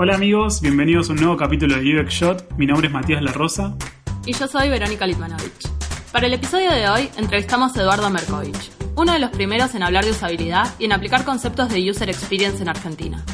[0.00, 2.56] Hola amigos, bienvenidos a un nuevo capítulo de UX Shot.
[2.56, 3.76] Mi nombre es Matías La Rosa.
[4.24, 5.68] Y yo soy Verónica Litmanovich.
[6.12, 10.04] Para el episodio de hoy entrevistamos a Eduardo Merkovich, uno de los primeros en hablar
[10.04, 13.24] de usabilidad y en aplicar conceptos de user experience en Argentina.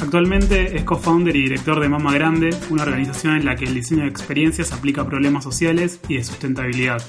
[0.00, 4.04] Actualmente es co-founder y director de Mama Grande, una organización en la que el diseño
[4.04, 7.02] de experiencias aplica problemas sociales y de sustentabilidad.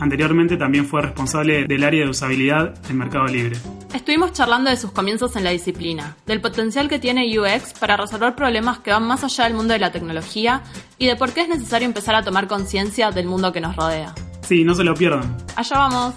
[0.00, 3.58] Anteriormente también fue responsable del área de usabilidad en Mercado Libre.
[3.92, 8.34] Estuvimos charlando de sus comienzos en la disciplina, del potencial que tiene UX para resolver
[8.34, 10.62] problemas que van más allá del mundo de la tecnología
[10.96, 14.14] y de por qué es necesario empezar a tomar conciencia del mundo que nos rodea.
[14.40, 15.36] Sí, no se lo pierdan.
[15.54, 16.14] Allá vamos.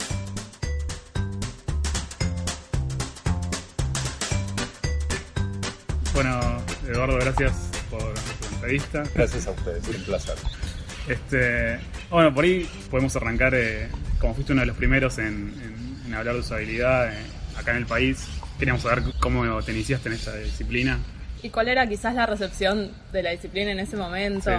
[6.14, 6.40] Bueno,
[6.88, 9.04] Eduardo, gracias por la entrevista.
[9.14, 10.36] Gracias a ustedes, un placer.
[11.08, 11.80] Este,
[12.14, 15.52] bueno, por ahí podemos arrancar, eh, como fuiste uno de los primeros en,
[16.14, 17.26] hablar de usabilidad eh,
[17.58, 18.28] acá en el país,
[18.60, 21.00] queríamos saber cómo te iniciaste en esta disciplina.
[21.42, 24.52] ¿Y cuál era quizás la recepción de la disciplina en ese momento?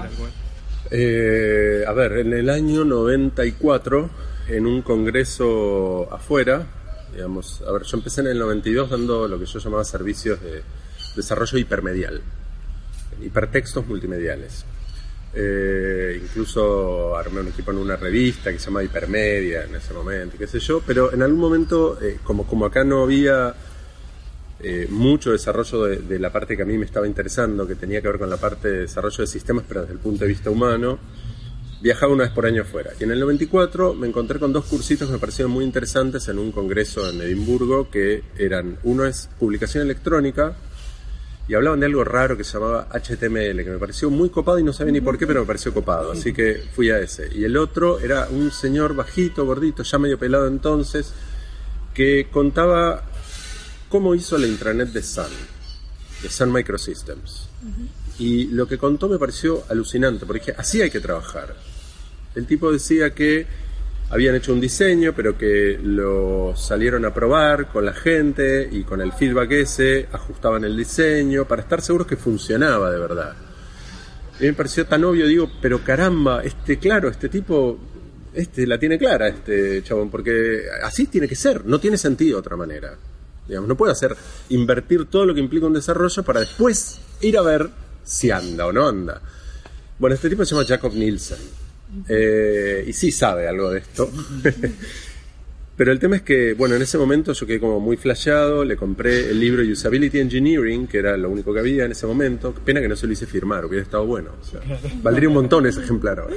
[0.90, 4.10] Eh, a ver, en el año 94,
[4.48, 6.66] en un congreso afuera,
[7.12, 10.62] digamos, a ver, yo empecé en el 92 dando lo que yo llamaba servicios de
[11.14, 12.20] desarrollo hipermedial,
[13.22, 14.66] hipertextos multimediales.
[15.36, 20.36] Eh, incluso armé un equipo en una revista que se llama Hipermedia en ese momento,
[20.38, 23.52] qué sé yo, pero en algún momento, eh, como, como acá no había
[24.60, 28.08] eh, mucho desarrollo de, la parte que a mí me estaba interesando, que tenía que
[28.08, 30.98] ver con la parte de desarrollo de sistemas, pero desde el punto de vista humano,
[31.82, 32.92] viajaba una vez por año afuera.
[32.98, 36.38] Y en el 94 me encontré con dos cursitos que me parecieron muy interesantes en
[36.38, 40.56] un congreso en Edimburgo, que eran, uno es publicación electrónica,
[41.47, 44.64] y hablaban de algo raro que se llamaba HTML, que me pareció muy copado y
[44.64, 47.28] no sabía ni por qué, pero me pareció copado, así que fui a ese.
[47.34, 51.12] Y el otro era un señor bajito, gordito, ya medio pelado entonces,
[51.92, 53.05] que contaba
[53.91, 55.31] cómo hizo la intranet de Sun,
[56.22, 57.48] de Sun Microsystems.
[58.19, 61.55] Y lo que contó me pareció alucinante, porque así hay que trabajar.
[62.34, 63.47] El tipo decía que
[64.14, 69.00] habían hecho un diseño, pero que lo salieron a probar con la gente y con
[69.00, 73.34] el feedback ese ajustaban el diseño para estar seguros que funcionaba de verdad.
[74.38, 77.76] Y me pareció tan obvio, digo, pero caramba, este, claro, este tipo,
[78.32, 82.41] este la tiene clara, este chabón, porque así tiene que ser, no tiene sentido de
[82.41, 82.97] otra manera.
[83.48, 84.14] Digamos, no puede hacer
[84.50, 87.69] invertir todo lo que implica un desarrollo para después ir a ver
[88.04, 89.20] si anda o no anda.
[89.98, 91.63] Bueno, este tipo se llama Jacob Nielsen
[92.09, 94.10] eh, y sí sabe algo de esto.
[95.77, 98.77] Pero el tema es que, bueno, en ese momento yo quedé como muy flasheado, le
[98.77, 102.54] compré el libro Usability Engineering, que era lo único que había en ese momento.
[102.54, 104.31] Pena que no se lo hice firmar, hubiera estado bueno.
[105.03, 106.34] valdría un montón ese ejemplar ahora.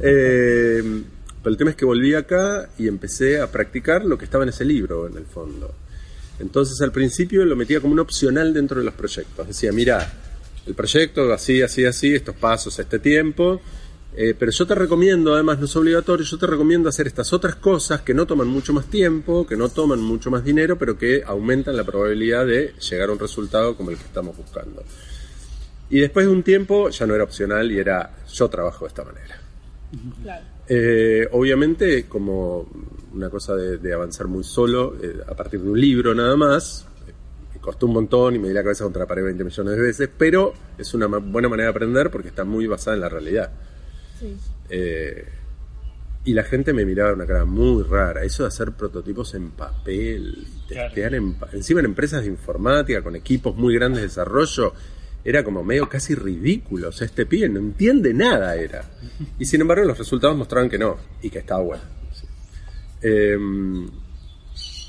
[0.00, 1.02] Eh,
[1.42, 4.50] pero el tema es que volví acá y empecé a practicar lo que estaba en
[4.50, 5.74] ese libro, en el fondo.
[6.40, 9.48] Entonces al principio lo metía como un opcional dentro de los proyectos.
[9.48, 10.14] Decía, mira,
[10.66, 13.60] el proyecto así, así, así, estos pasos, este tiempo
[14.20, 17.54] eh, pero yo te recomiendo, además no es obligatorio, yo te recomiendo hacer estas otras
[17.54, 21.22] cosas que no toman mucho más tiempo, que no toman mucho más dinero, pero que
[21.24, 24.82] aumentan la probabilidad de llegar a un resultado como el que estamos buscando.
[25.88, 29.04] Y después de un tiempo ya no era opcional y era yo trabajo de esta
[29.04, 29.40] manera.
[30.66, 32.68] Eh, obviamente, como
[33.14, 36.88] una cosa de, avanzar muy solo, eh, a partir de un libro nada más,
[37.54, 39.80] me costó un montón y me di la cabeza contra la pared 20 millones de
[39.80, 43.52] veces, pero es una buena manera de aprender porque está muy basada en la realidad.
[44.70, 45.24] Eh,
[46.24, 48.22] y la gente me miraba una cara muy rara.
[48.22, 51.14] Eso de hacer prototipos en papel, testear
[51.52, 54.74] encima en empresas de informática con equipos muy grandes de desarrollo,
[55.24, 56.88] era como medio casi ridículo.
[56.88, 58.84] O sea, este pibe no entiende nada, era.
[59.38, 61.82] Y sin embargo, los resultados mostraban que no, y que estaba bueno.
[63.00, 63.88] Em,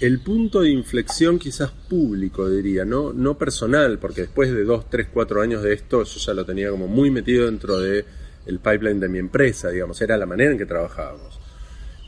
[0.02, 3.14] el punto de inflexión quizás público, diría, ¿no?
[3.14, 6.70] no personal, porque después de dos, tres, cuatro años de esto, yo ya lo tenía
[6.70, 8.06] como muy metido dentro de
[8.50, 11.40] el pipeline de mi empresa, digamos, era la manera en que trabajábamos.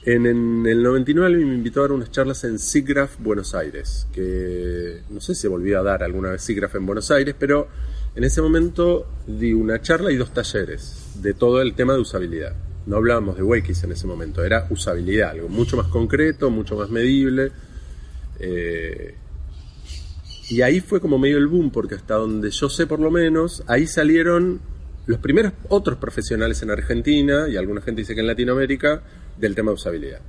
[0.04, 5.22] En, el 99 me invitó a dar unas charlas en SIGGRAPH Buenos Aires, que no
[5.22, 7.68] sé si volví a dar alguna vez SIGGRAPH en Buenos Aires, pero
[8.16, 12.56] en ese momento di una charla y dos talleres de todo el tema de usabilidad.
[12.88, 16.90] No hablábamos de Wakis en ese momento, era usabilidad, algo mucho más concreto, mucho más
[16.90, 17.52] medible.
[18.40, 19.14] Eh,
[20.50, 23.64] y ahí fue como medio el boom, porque hasta donde yo sé por lo menos,
[23.68, 24.62] ahí salieron
[25.06, 29.02] los primeros otros profesionales en Argentina, y alguna gente dice que en Latinoamérica,
[29.38, 30.20] del tema de usabilidad.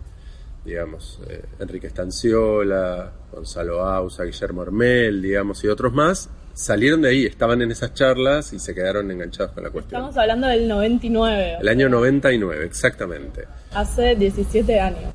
[0.64, 7.26] Digamos, eh, Enrique Estanciola, Gonzalo Ausa, Guillermo Ormel, digamos, y otros más, salieron de ahí,
[7.26, 10.00] estaban en esas charlas y se quedaron enganchados con la cuestión.
[10.00, 11.56] Estamos hablando del 99.
[11.60, 13.44] El año 99, exactamente.
[13.72, 15.14] Hace 17 años.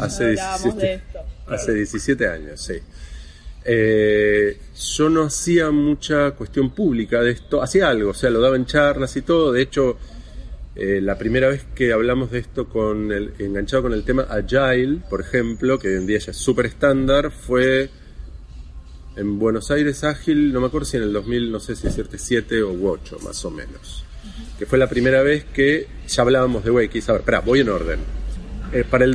[0.00, 1.02] Hace 17,
[1.46, 2.74] hace 17 años, sí.
[3.64, 8.56] Eh, yo no hacía mucha cuestión pública de esto, hacía algo, o sea, lo daba
[8.56, 9.52] en charlas y todo.
[9.52, 9.98] De hecho,
[10.74, 15.00] eh, la primera vez que hablamos de esto con el, enganchado con el tema Agile,
[15.08, 17.90] por ejemplo, que hoy en día ya es súper estándar, fue
[19.16, 22.18] en Buenos Aires Ágil, no me acuerdo si en el 2000, no sé si decirte
[22.18, 24.04] 7 o 8, más o menos.
[24.58, 27.08] Que fue la primera vez que ya hablábamos de UX.
[27.08, 28.00] A ver, espera, voy en orden.
[28.72, 29.14] Eh, para el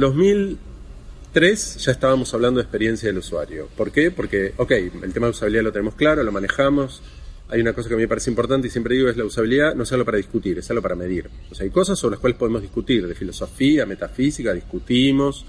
[1.40, 3.70] 2003 ya estábamos hablando de experiencia del usuario.
[3.78, 4.10] ¿Por qué?
[4.10, 7.04] Porque, ok, el tema de usabilidad lo tenemos claro, lo manejamos.
[7.50, 9.76] Hay una cosa que a mí me parece importante y siempre digo es la usabilidad
[9.76, 11.30] no es algo para discutir, es algo para medir.
[11.52, 15.46] O sea, hay cosas sobre las cuales podemos discutir, de filosofía, metafísica, discutimos.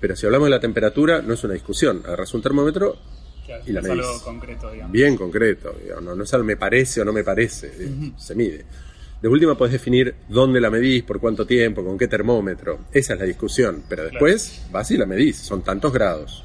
[0.00, 2.02] Pero si hablamos de la temperatura, no es una discusión.
[2.04, 2.96] Agarras un termómetro
[3.66, 4.92] y la es algo concreto, digamos.
[4.92, 7.72] Bien concreto, no, no, es algo me parece o no me parece,
[8.18, 8.64] se mide.
[9.20, 12.86] De última podés definir dónde la medís, por cuánto tiempo, con qué termómetro.
[12.92, 13.82] Esa es la discusión.
[13.88, 16.42] Pero después vas y la medís, son tantos grados.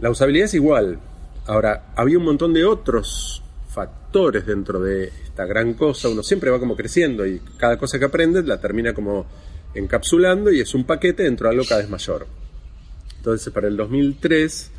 [0.00, 1.00] La usabilidad es igual.
[1.46, 6.08] Ahora, había un montón de otros factores dentro de esta gran cosa.
[6.08, 9.26] Uno siempre va como creciendo y cada cosa que aprendes la termina como
[9.74, 12.26] encapsulando y es un paquete dentro de algo cada vez mayor.
[13.16, 14.72] Entonces, para el 2003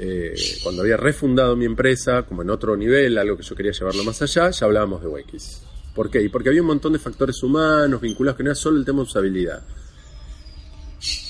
[0.00, 4.04] eh, cuando había refundado mi empresa, como en otro nivel, algo que yo quería llevarlo
[4.04, 5.62] más allá, ya hablábamos de UX.
[5.98, 6.22] ¿Por qué?
[6.22, 8.98] Y porque había un montón de factores humanos vinculados que no era solo el tema
[8.98, 9.64] de usabilidad.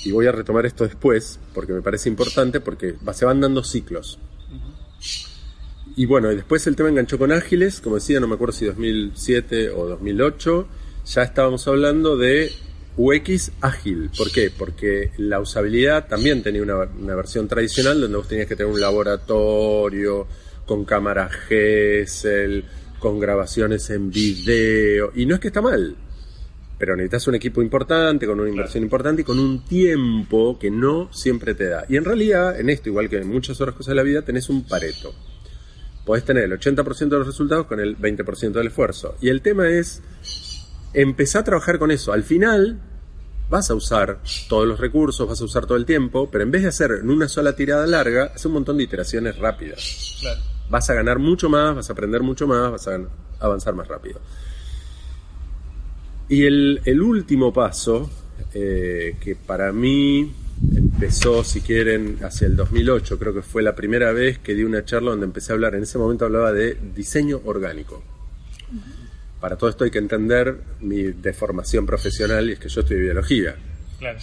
[0.04, 4.18] Y voy a retomar esto después, porque me parece importante, porque se van dando ciclos.
[5.96, 9.70] Y bueno, después el tema enganchó con Ágiles, como decía, no me acuerdo si 2007
[9.70, 10.68] o 2008,
[11.06, 12.52] ya estábamos hablando de
[12.98, 14.10] UX ágil.
[14.18, 14.50] ¿Por qué?
[14.50, 20.26] Porque la usabilidad también tenía una, versión tradicional donde vos tenías que tener un laboratorio
[20.66, 22.66] con cámara GESEL,
[22.98, 25.12] con grabaciones en video.
[25.14, 25.96] Y no es que está mal,
[26.78, 31.12] pero necesitas un equipo importante, con una inversión importante y con un tiempo que no
[31.12, 31.84] siempre te da.
[31.88, 34.48] Y en realidad, en esto, igual que en muchas otras cosas de la vida, tenés
[34.48, 35.12] un pareto.
[36.06, 39.16] Podés tener el 80% de los resultados con el 20% del esfuerzo.
[39.20, 40.02] Y el tema es
[40.94, 42.12] empezar a trabajar con eso.
[42.12, 42.80] Al final,
[43.50, 46.62] vas a usar todos los recursos, vas a usar todo el tiempo, pero en vez
[46.62, 50.22] de hacer en una sola tirada larga, hace un montón de iteraciones rápidas.
[50.70, 53.00] Vas a ganar mucho más, vas a aprender mucho más, vas a
[53.40, 54.20] avanzar más rápido.
[56.28, 58.10] Y el, último paso,
[58.52, 60.32] eh, que para mí
[60.74, 64.84] empezó, si quieren, hacia el 2008, creo que fue la primera vez que di una
[64.84, 68.02] charla donde empecé a hablar, en ese momento hablaba de diseño orgánico
[69.40, 73.56] para todo esto hay que entender mi deformación profesional y es que yo estudié biología.
[73.98, 74.18] Claro.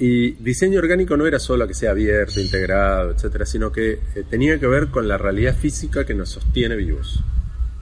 [0.00, 4.60] Y diseño orgánico no era solo que sea abierto, integrado, etcétera, sino que eh, tenía
[4.60, 7.20] que ver con la realidad física que nos sostiene vivos.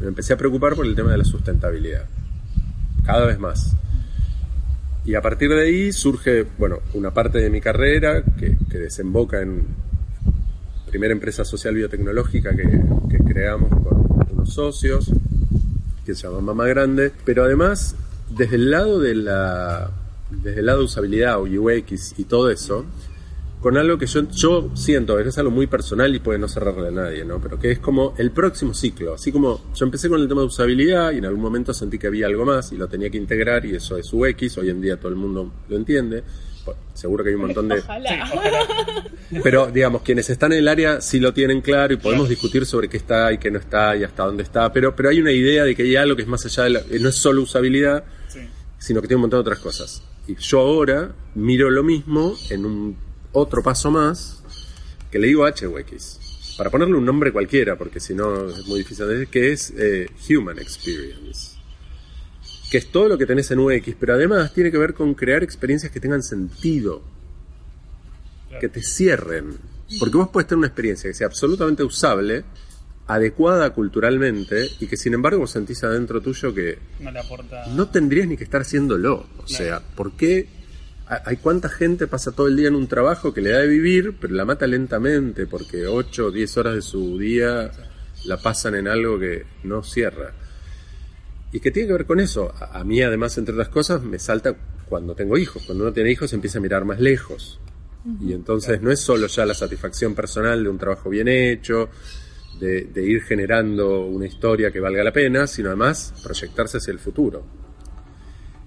[0.01, 2.07] Me empecé a preocupar por el tema de la sustentabilidad,
[3.05, 3.77] cada vez más.
[5.05, 9.67] Y a partir de ahí surge, bueno, una parte de mi carrera que, desemboca en
[10.91, 12.81] primera empresa social biotecnológica que,
[13.11, 15.13] que creamos con unos socios,
[16.05, 17.95] que se llama Mama Grande, pero además,
[18.31, 19.91] desde el lado de la
[20.31, 22.85] desde el lado de usabilidad o UX y todo eso,
[23.61, 26.91] con algo que yo, yo siento, es algo muy personal y puede no cerrarle a
[26.91, 27.41] nadie, ¿no?
[27.41, 29.15] Pero que es como el próximo ciclo.
[29.15, 32.07] Así como yo empecé con el tema de usabilidad y en algún momento sentí que
[32.07, 34.99] había algo más y lo tenía que integrar y eso es UX, hoy en día
[34.99, 36.23] todo el mundo lo entiende
[36.95, 37.83] seguro que hay un montón de...
[39.43, 42.89] Pero, digamos, quienes están en el área sí lo tienen claro y podemos discutir sobre
[42.89, 45.65] qué está y qué no está y hasta dónde está, pero, pero hay una idea
[45.65, 46.81] de que hay algo que es más allá de la...
[47.01, 48.05] No es solo usabilidad,
[48.79, 50.03] sino que tiene un montón de otras cosas.
[50.27, 52.97] Y yo ahora miro lo mismo en un
[53.33, 54.43] otro paso más
[55.11, 56.55] que le digo HUX.
[56.57, 59.73] Para ponerle un nombre cualquiera, porque si no es muy difícil de decir, que es
[59.77, 61.57] eh, Human Experience
[62.71, 65.43] que es todo lo que tenés en UX, pero además tiene que ver con crear
[65.43, 67.03] experiencias que tengan sentido,
[68.61, 69.57] que te cierren.
[70.01, 72.45] Porque vos puedes tener una experiencia que sea absolutamente usable,
[73.07, 76.79] adecuada culturalmente, y que sin embargo sentís adentro tuyo que
[77.75, 79.27] no, tendrías ni que estar haciéndolo.
[79.39, 80.49] O sea, ¿por qué
[81.07, 84.17] hay cuánta gente pasa todo el día en un trabajo que le da de vivir,
[84.21, 87.71] pero la mata lentamente porque 8 o 10 horas de su día
[88.25, 90.33] la pasan en algo que no cierra?
[91.53, 92.53] ¿Y qué tiene que ver con eso?
[92.59, 94.57] A, mí, además, entre otras cosas, me salta
[94.89, 95.63] cuando tengo hijos.
[95.65, 97.61] Cuando uno tiene hijos, empieza a mirar más lejos.
[98.21, 101.89] Y entonces no es solo ya la satisfacción personal de un trabajo bien hecho,
[102.59, 107.45] de, ir generando una historia que valga la pena, sino además proyectarse hacia el futuro.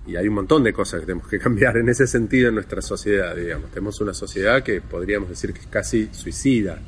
[0.08, 2.82] Y hay un montón de cosas que tenemos que cambiar en ese sentido en nuestra
[2.82, 3.70] sociedad, digamos.
[3.70, 6.80] Tenemos una sociedad que podríamos decir que es casi suicida,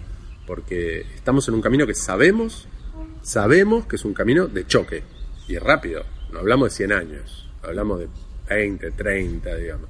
[0.48, 2.68] porque estamos en un camino que sabemos,
[3.22, 5.04] sabemos que es un camino de choque
[5.48, 6.04] y rápido.
[6.32, 8.08] No hablamos de 100 años, hablamos de
[8.50, 9.88] 20, 30, digamos.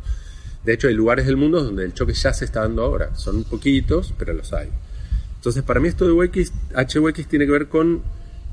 [0.63, 3.15] De hecho, hay lugares del mundo donde el choque ya se está dando ahora.
[3.15, 4.70] Son poquitos, pero los hay.
[5.41, 8.03] Entonces, para mí esto de UX, HUX tiene que ver con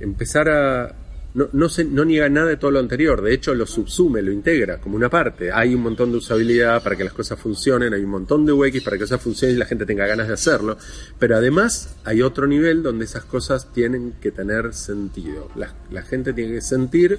[0.01, 0.95] empezar a...
[1.35, 4.33] No, no, se, no niega nada de todo lo anterior, de hecho lo subsume, lo
[4.33, 5.53] integra como una parte.
[5.53, 8.81] Hay un montón de usabilidad para que las cosas funcionen, hay un montón de UX
[8.81, 10.79] para que las cosas funcionen y la gente tenga ganas de hacerlo,
[11.19, 15.51] pero además hay otro nivel donde esas cosas tienen que tener sentido.
[15.57, 17.19] La, la gente tiene que sentir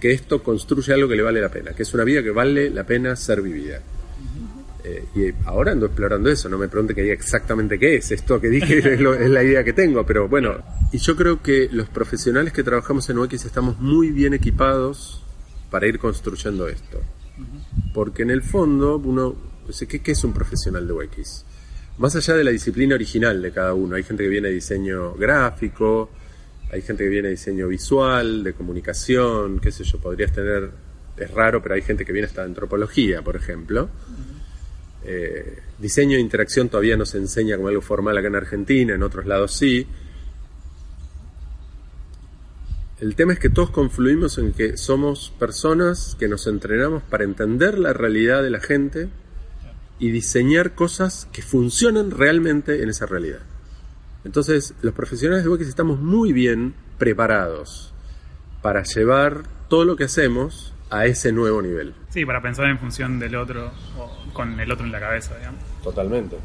[0.00, 2.70] que esto construye algo que le vale la pena, que es una vida que vale
[2.70, 3.82] la pena ser vivida.
[4.84, 8.40] Eh, y ahora ando explorando eso, no me pregunte que diga exactamente qué es, esto
[8.40, 10.56] que dije es, es, la idea que tengo, pero bueno,
[10.90, 15.22] y yo creo que los profesionales que trabajamos en UX estamos muy bien equipados
[15.70, 17.00] para ir construyendo esto.
[17.94, 19.36] Porque en el fondo, uno,
[19.88, 21.44] ¿qué, ¿qué es un profesional de UX?
[21.98, 25.14] Más allá de la disciplina original de cada uno, hay gente que viene de diseño
[25.14, 26.10] gráfico,
[26.70, 30.70] hay gente que viene de diseño visual, de comunicación, qué sé yo, podrías tener,
[31.16, 33.88] es raro, pero hay gente que viene hasta de antropología, por ejemplo.
[35.04, 39.02] Eh, diseño e interacción todavía no se enseña como algo formal acá en Argentina, en
[39.02, 39.86] otros lados sí.
[43.00, 47.78] El tema es que todos confluimos en que somos personas que nos entrenamos para entender
[47.78, 49.08] la realidad de la gente
[49.98, 53.40] y diseñar cosas que funcionen realmente en esa realidad.
[54.24, 57.92] Entonces, los profesionales de UX estamos muy bien preparados
[58.62, 61.94] para llevar todo lo que hacemos a ese nuevo nivel.
[62.12, 65.62] Sí, para pensar en función del otro o con el otro en la cabeza, digamos.
[65.82, 66.36] Totalmente.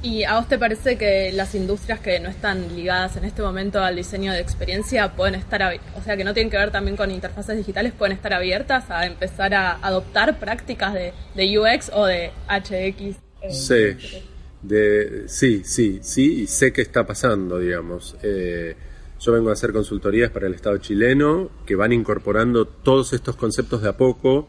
[0.00, 3.80] ¿Y a vos te parece que las industrias que no están ligadas en este momento
[3.80, 5.62] al diseño de experiencia pueden estar,
[5.96, 9.06] o sea, que no tienen que ver también con interfaces digitales, pueden estar abiertas a
[9.06, 13.16] empezar a adoptar prácticas de, de UX o de HX?
[13.42, 14.22] Eh, sí,
[14.62, 18.16] de, sí, sí, sí, y sé qué está pasando, digamos.
[18.22, 18.76] Eh,
[19.20, 23.82] yo vengo a hacer consultorías para el Estado chileno que van incorporando todos estos conceptos
[23.82, 24.48] de a poco.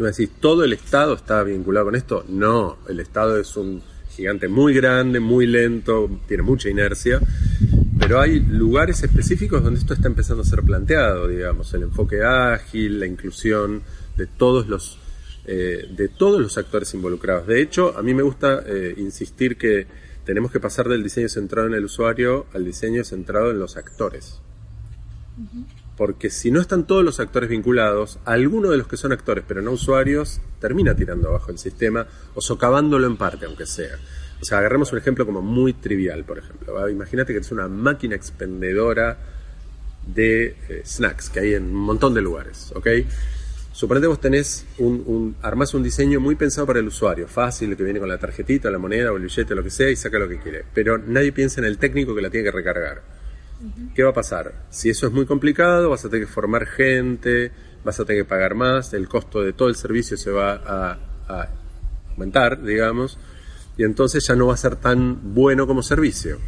[0.00, 2.24] ¿No decís, todo el Estado está vinculado con esto?
[2.26, 7.20] No, el Estado es un gigante muy grande, muy lento, tiene mucha inercia,
[7.98, 12.98] pero hay lugares específicos donde esto está empezando a ser planteado, digamos, el enfoque ágil,
[12.98, 13.82] la inclusión
[14.16, 14.98] de todos los
[15.44, 17.46] eh, de todos los actores involucrados.
[17.46, 19.86] De hecho, a mí me gusta eh, insistir que
[20.24, 24.40] tenemos que pasar del diseño centrado en el usuario al diseño centrado en los actores.
[26.00, 29.60] Porque si no están todos los actores vinculados, alguno de los que son actores pero
[29.60, 33.98] no usuarios termina tirando abajo el sistema o socavándolo en parte, aunque sea.
[34.40, 36.88] O sea, agarremos un ejemplo como muy trivial, por ejemplo.
[36.88, 39.18] Imagínate que es una máquina expendedora
[40.06, 42.86] de eh, snacks que hay en un montón de lugares, ¿ok?
[43.70, 47.84] Suponete vos tenés un, un, armás un diseño muy pensado para el usuario, fácil, que
[47.84, 50.30] viene con la tarjetita, la moneda o el billete, lo que sea, y saca lo
[50.30, 50.64] que quiere.
[50.72, 53.19] Pero nadie piensa en el técnico que la tiene que recargar.
[53.94, 54.54] ¿Qué va a pasar?
[54.70, 57.52] Si eso es muy complicado, vas a tener que formar gente,
[57.84, 60.98] vas a tener que pagar más, el costo de todo el servicio se va a,
[62.10, 63.18] aumentar, digamos,
[63.76, 66.38] y entonces ya no va a ser tan bueno como servicio.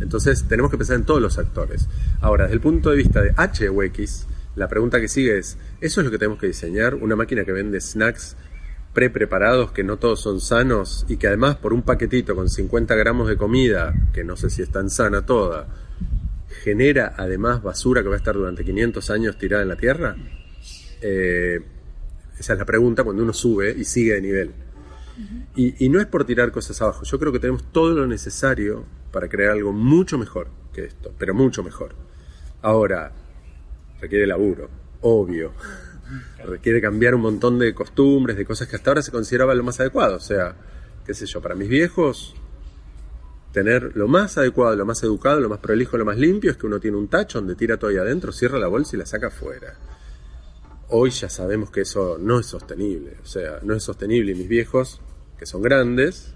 [0.00, 1.88] Entonces tenemos que pensar en todos los actores.
[2.20, 4.26] Ahora, desde el punto de vista de HUX,
[4.56, 6.94] la pregunta que sigue es, ¿eso es lo que tenemos que diseñar?
[6.94, 8.36] ¿Una máquina que vende snacks
[8.94, 13.28] pre-preparados que no todos son sanos y que además por un paquetito con 50 gramos
[13.28, 15.68] de comida, que no sé si es tan sana toda,
[16.62, 20.16] genera además basura que va a estar durante 500 años tirada en la tierra?
[21.00, 21.60] Eh,
[22.38, 24.50] esa es la pregunta cuando uno sube y sigue de nivel.
[25.54, 28.86] y, y, no es por tirar cosas abajo, yo creo que tenemos todo lo necesario
[29.12, 31.94] para crear algo mucho mejor que esto, pero mucho mejor.
[32.62, 33.12] Ahora,
[34.00, 35.52] requiere laburo, obvio.
[36.44, 39.78] Requiere cambiar un montón de costumbres, de cosas que hasta ahora se consideraba lo más
[39.80, 40.16] adecuado.
[40.16, 40.56] O sea,
[41.06, 42.34] qué sé yo, para mis viejos,
[43.52, 46.66] tener lo más adecuado, lo más educado, lo más prolijo, lo más limpio es que
[46.66, 49.28] uno tiene un tacho donde tira todo ahí adentro, cierra la bolsa y la saca
[49.28, 49.74] afuera.
[50.88, 53.16] Hoy ya sabemos que eso no es sostenible.
[53.22, 55.00] O sea, no es sostenible y mis viejos,
[55.38, 56.34] que son grandes,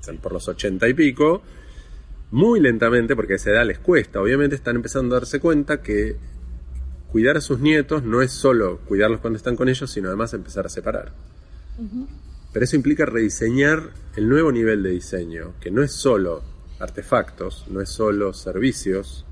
[0.00, 1.42] están por los ochenta y pico,
[2.30, 6.16] muy lentamente, porque a esa edad les cuesta, obviamente están empezando a darse cuenta que
[7.10, 10.64] cuidar a sus nietos no es solo cuidarlos cuando están con ellos, sino además empezar
[10.64, 11.12] a separar.
[12.52, 16.42] Pero eso implica rediseñar el nuevo nivel de diseño, que no es solo
[16.82, 19.24] artefactos, no es solo servicios,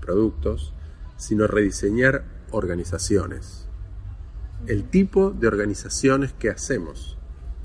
[0.00, 0.72] productos,
[1.16, 3.68] sino rediseñar organizaciones.
[4.66, 7.18] El tipo de organizaciones que hacemos,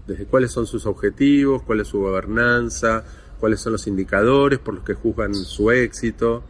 [0.08, 3.05] desde cuáles son sus objetivos, cuál es su gobernanza,
[3.39, 6.43] cuáles son los indicadores por los que juzgan su éxito,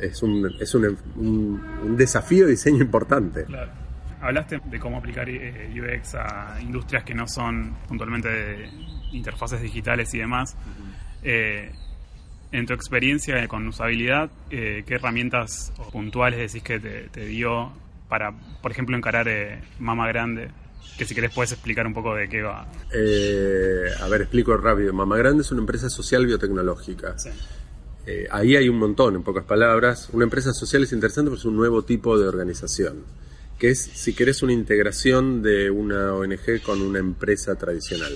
[0.00, 3.44] es un, es un, un, desafío de diseño importante.
[3.44, 3.72] Claro.
[4.20, 8.70] Hablaste de cómo aplicar eh, UX a industrias que no son puntualmente de
[9.12, 10.56] interfaces digitales y demás.
[11.22, 11.72] eh,
[12.52, 17.72] en tu experiencia con usabilidad, eh, ¿qué herramientas puntuales decís que te, te, dio
[18.08, 20.50] para, por ejemplo, encarar eh, Mama Grande?
[20.96, 22.66] Que si querés puedes explicar un poco de qué va.
[22.92, 24.92] Eh, a ver, explico rápido.
[24.92, 27.16] Mama Grande es una empresa social biotecnológica.
[27.18, 27.30] Sí
[28.08, 30.08] eh, ahí hay un montón, en pocas palabras.
[30.14, 33.04] Una empresa social es interesante porque es un nuevo tipo de organización,
[33.58, 38.14] que es, si querés, una integración de una ONG con una empresa tradicional.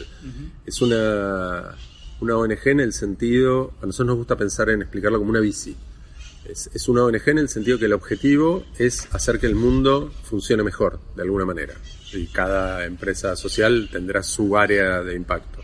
[0.65, 1.77] Es una,
[2.23, 5.77] una ONG en el sentido, a nosotros nos gusta pensar en explicarlo como una bici.
[6.45, 10.13] Es, es, una ONG en el sentido que el objetivo es hacer que el mundo
[10.23, 11.75] funcione mejor, de alguna manera.
[12.13, 15.63] Y cada empresa social tendrá su área de impacto.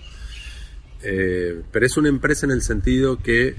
[1.02, 3.54] Eh, pero es una empresa en el sentido que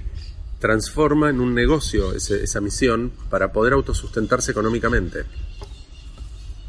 [0.59, 5.23] transforma en un negocio esa misión para poder autosustentarse económicamente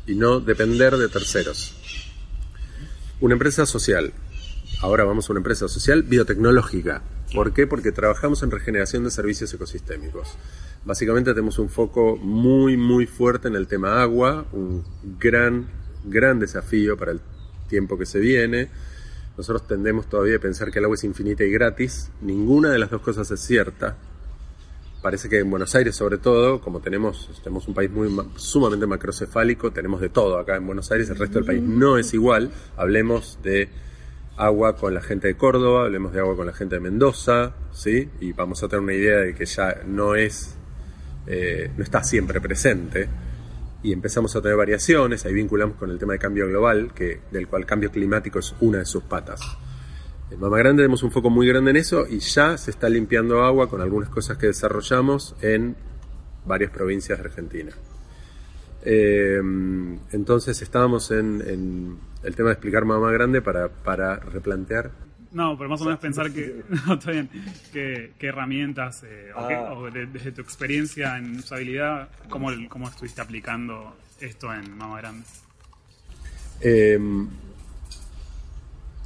[0.07, 1.75] y no depender de terceros.
[3.21, 4.13] Una empresa social.
[4.81, 7.03] Ahora vamos a una empresa social biotecnológica.
[7.35, 7.67] ¿Por qué?
[7.67, 10.37] Porque trabajamos en regeneración de servicios ecosistémicos.
[10.85, 14.83] Básicamente tenemos un foco muy, muy fuerte en el tema agua, un
[15.19, 15.69] gran,
[16.05, 17.21] gran desafío para el
[17.69, 18.69] tiempo que se viene
[19.41, 22.11] nosotros tendemos todavía a pensar que el agua es infinita y gratis.
[22.21, 23.97] Ninguna de las dos cosas es cierta.
[25.01, 29.71] Parece que en Buenos Aires, sobre todo, como tenemos, tenemos un país muy sumamente macrocefálico,
[29.71, 32.51] tenemos de todo acá en Buenos Aires, el resto del país no es igual.
[32.77, 33.71] Hablemos de
[34.41, 38.09] agua con la gente de Córdoba, hablemos de agua con la gente de Mendoza, ¿sí?
[38.21, 40.57] Y vamos a tener una idea de que ya no es,
[41.27, 43.09] eh, no está siempre presente
[43.83, 47.49] y empezamos a tener variaciones, ahí vinculamos con el tema de cambio global, que, del
[47.49, 49.41] cual cambio climático es una de sus patas.
[50.31, 53.43] En Mama Grande tenemos un foco muy grande en eso y ya se está limpiando
[53.43, 55.77] agua con algunas cosas que desarrollamos en
[56.47, 57.73] varias provincias de Argentina.
[58.83, 59.41] Eh,
[60.13, 64.91] entonces estábamos en, en, el tema de explicar Mama Grande para, para replantear
[65.33, 67.31] no, pero más o menos pensar que, no, está bien,
[67.73, 69.75] qué, herramientas, eh, ah.
[69.75, 75.25] o, desde tu experiencia en usabilidad, ¿cómo, cómo estuviste aplicando esto en Mama Grande?
[76.61, 77.29] Em,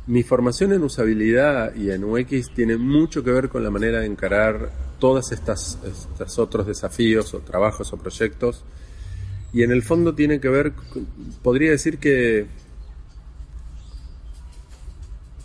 [0.06, 4.06] mi formación en usabilidad y en UX tiene mucho que ver con la manera de
[4.06, 8.64] encarar todos estas, estos otros desafíos o trabajos o proyectos.
[9.54, 10.72] Y en el fondo tiene que ver,
[11.42, 12.46] podría decir que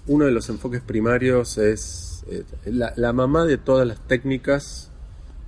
[0.07, 4.89] uno de los enfoques primarios es eh, la, mamá de todas las técnicas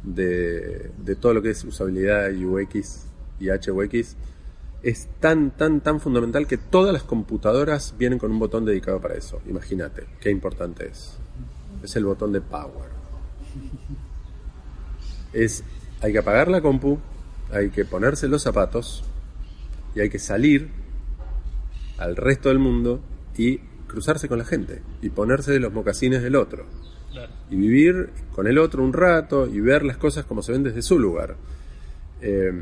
[0.03, 3.07] de, todo lo que es usabilidad UX
[3.39, 4.15] y HUX
[4.83, 9.15] es tan, tan, tan fundamental que todas las computadoras vienen con un botón dedicado para
[9.15, 9.41] eso.
[9.47, 11.17] Imagínate, qué importante es.
[11.83, 12.89] Es el botón de power.
[15.33, 15.63] Es,
[16.01, 16.99] hay que apagar la compu,
[17.51, 19.03] hay que ponerse los zapatos
[19.95, 20.69] y hay que salir
[21.97, 23.01] al resto del mundo
[23.37, 26.65] y cruzarse con la gente y ponerse de los mocasines del otro.
[27.49, 30.81] Y vivir con el otro un rato y ver las cosas como se ven desde
[30.81, 31.35] su lugar.
[32.21, 32.53] Eh,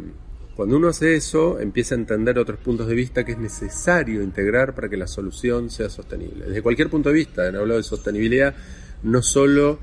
[0.56, 4.76] cuando uno hace eso, empieza a entender otros puntos de vista que es necesario integrar
[4.76, 6.48] para que la solución sea sostenible.
[6.48, 8.56] Desde cualquier punto de vista, en hablado de sostenibilidad,
[9.04, 9.80] no solo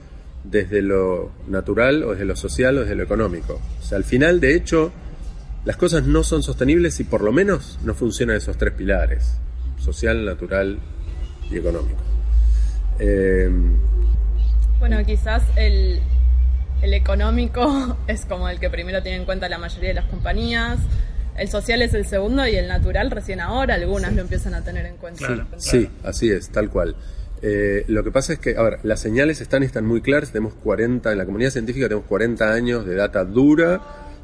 [0.51, 3.61] desde lo natural o desde lo social o desde lo económico.
[3.81, 4.93] O sea, al final, de hecho,
[5.65, 9.39] las cosas no son sostenibles si por lo menos no funcionan esos tres pilares,
[9.79, 10.79] social, natural
[11.51, 12.01] y económico.
[12.99, 13.51] Eh,
[14.79, 16.01] bueno, quizás el,
[16.83, 20.79] el económico es como el que primero tiene en cuenta la mayoría de las compañías.
[21.37, 24.87] El social es el segundo y el natural recién ahora algunas lo empiezan a tener
[24.87, 25.47] en cuenta.
[25.59, 26.97] Sí, así es, tal cual.
[27.43, 30.33] Eh, lo que pasa es que, a las señales están y están muy claras.
[30.33, 33.81] Tenemos 40, en la comunidad científica tenemos 40 años de data dura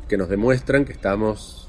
[0.09, 1.69] que nos demuestran que estamos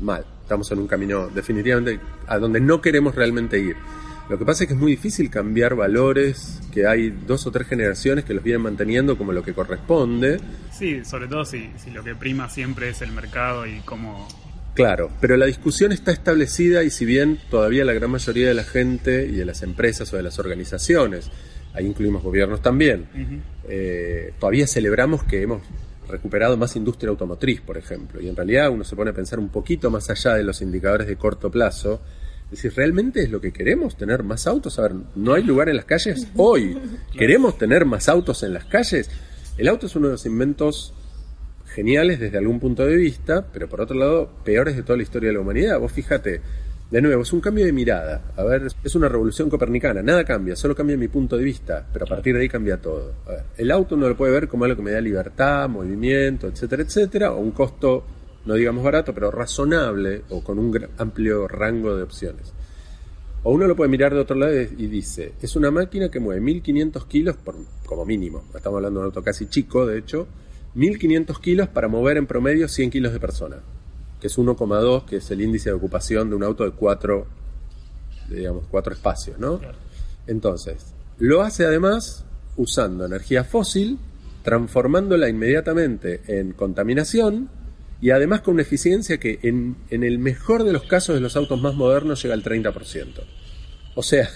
[0.00, 0.24] mal.
[0.42, 3.76] Estamos en un camino definitivamente a donde no queremos realmente ir.
[4.28, 7.68] Lo que pasa es que es muy difícil cambiar valores, que hay dos o tres
[7.68, 10.40] generaciones que los vienen manteniendo como lo que corresponde.
[10.72, 14.26] Sí, sobre todo si, si lo que prima siempre es el mercado y cómo...
[14.74, 18.64] Claro, pero la discusión está establecida y si bien todavía la gran mayoría de la
[18.64, 21.30] gente y de las empresas o de las organizaciones,
[21.74, 23.06] ahí incluimos gobiernos también,
[23.68, 25.62] eh, todavía celebramos que hemos
[26.08, 29.48] recuperado más industria automotriz, por ejemplo, y en realidad uno se pone a pensar un
[29.48, 32.00] poquito más allá de los indicadores de corto plazo
[32.54, 33.96] es decir, ¿realmente es lo que queremos?
[33.96, 34.78] ¿Tener más autos?
[34.78, 36.28] A ver, ¿no hay lugar en las calles?
[36.36, 36.78] Hoy,
[37.16, 39.10] ¿queremos tener más autos en las calles?
[39.56, 40.92] El auto es uno de los inventos
[41.74, 45.28] geniales desde algún punto de vista, pero por otro lado, peores de toda la historia
[45.28, 45.78] de la humanidad.
[45.78, 46.40] Vos fíjate,
[46.90, 48.32] de nuevo, es un cambio de mirada.
[48.36, 50.00] A ver, es una revolución copernicana.
[50.02, 53.12] Nada cambia, solo cambia mi punto de vista, pero a partir de ahí cambia todo.
[53.56, 57.32] El auto uno lo puede ver como algo que me da libertad, movimiento, etcétera, etcétera,
[57.32, 58.04] o un costo
[58.46, 62.52] no digamos barato, pero razonable o con un amplio rango de opciones.
[63.42, 66.40] O uno lo puede mirar de otro lado y dice, es una máquina que mueve
[66.40, 67.36] 1500 kilos
[67.84, 70.26] como mínimo, estamos hablando de un auto casi chico, de hecho,
[70.74, 73.58] 1500 kilos para mover en promedio 100 kilos de persona,
[74.20, 77.26] que es 1,2, que es el índice de ocupación de un auto de cuatro,
[78.28, 79.60] digamos, cuatro espacios, ¿no?
[80.26, 82.24] Entonces, lo hace además
[82.56, 83.98] usando energía fósil
[84.42, 87.48] transformándola inmediatamente en contaminación
[88.00, 91.36] y además con una eficiencia que en, en el mejor de los casos de los
[91.36, 93.22] autos más modernos llega al 30%.
[93.94, 94.28] O sea,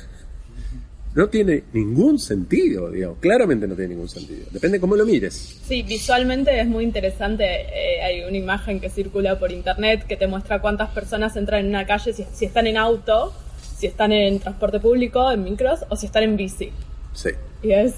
[1.18, 4.46] no tiene ningún sentido, digamos, claramente no tiene ningún sentido.
[4.52, 5.58] Depende cómo lo mires.
[5.66, 7.44] Sí, visualmente es muy interesante.
[7.44, 11.70] Eh, hay una imagen que circula por internet que te muestra cuántas personas entran en
[11.70, 13.34] una calle si, si están en auto,
[13.76, 16.70] si están en transporte público, en micros o si están en bici.
[17.14, 17.30] Sí.
[17.64, 17.94] Y es...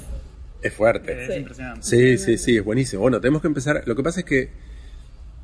[0.62, 1.22] Es fuerte.
[1.22, 1.83] Es impresionante.
[1.83, 3.02] Sí, sí, sí, es buenísimo.
[3.02, 3.83] Bueno, tenemos que empezar.
[3.85, 4.48] Lo que pasa es que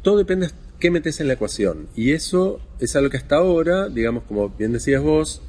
[0.01, 1.89] todo depende de qué metes en la ecuación.
[1.95, 5.43] Y eso es algo que hasta ahora, digamos, como bien decías vos,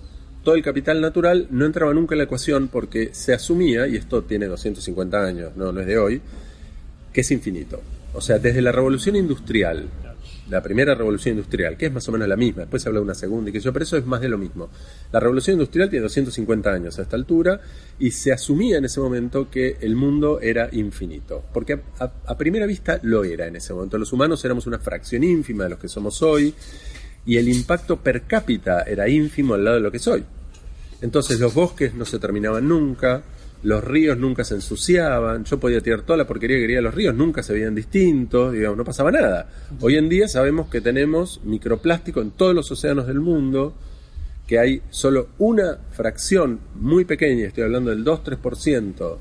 [0.48, 4.24] todo el capital natural no entraba nunca en la ecuación porque se asumía, y esto
[4.24, 6.22] tiene 250 años, no, no es de hoy,
[7.12, 7.82] que es infinito.
[8.14, 9.90] O sea, desde la revolución industrial
[10.50, 13.04] la primera revolución industrial, que es más o menos la misma, después se habla de
[13.04, 14.70] una segunda y que yo, pero eso es más de lo mismo.
[15.12, 17.60] La revolución industrial tiene 250 años a esta altura
[18.00, 23.02] y se asumía en ese momento que el mundo era infinito, porque a, primera vista
[23.04, 23.98] lo era en ese momento.
[23.98, 26.54] Los humanos éramos una fracción ínfima de los que somos hoy
[27.26, 30.24] y el impacto per cápita era ínfimo al lado de lo que soy.
[31.02, 33.24] Entonces los bosques no se terminaban nunca,
[33.64, 37.16] los ríos nunca se ensuciaban, yo podía tirar toda la porquería que quería los ríos,
[37.16, 39.50] nunca se veían distintos, digamos, no pasaba nada.
[39.82, 43.74] Hoy en día sabemos que tenemos microplástico en todos los océanos del mundo,
[44.48, 49.18] que hay solo una fracción muy pequeña, estoy hablando del 2-3%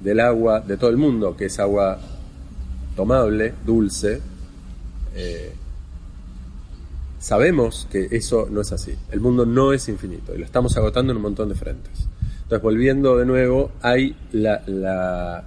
[0.00, 1.98] del agua de todo el mundo, que es agua
[2.94, 4.20] tomable, dulce.
[5.14, 5.52] Eh,
[7.18, 8.94] sabemos que eso no es así.
[9.10, 12.08] El mundo no es infinito y lo estamos agotando en un montón de frentes.
[12.42, 15.44] Entonces, volviendo de nuevo, hay la, la,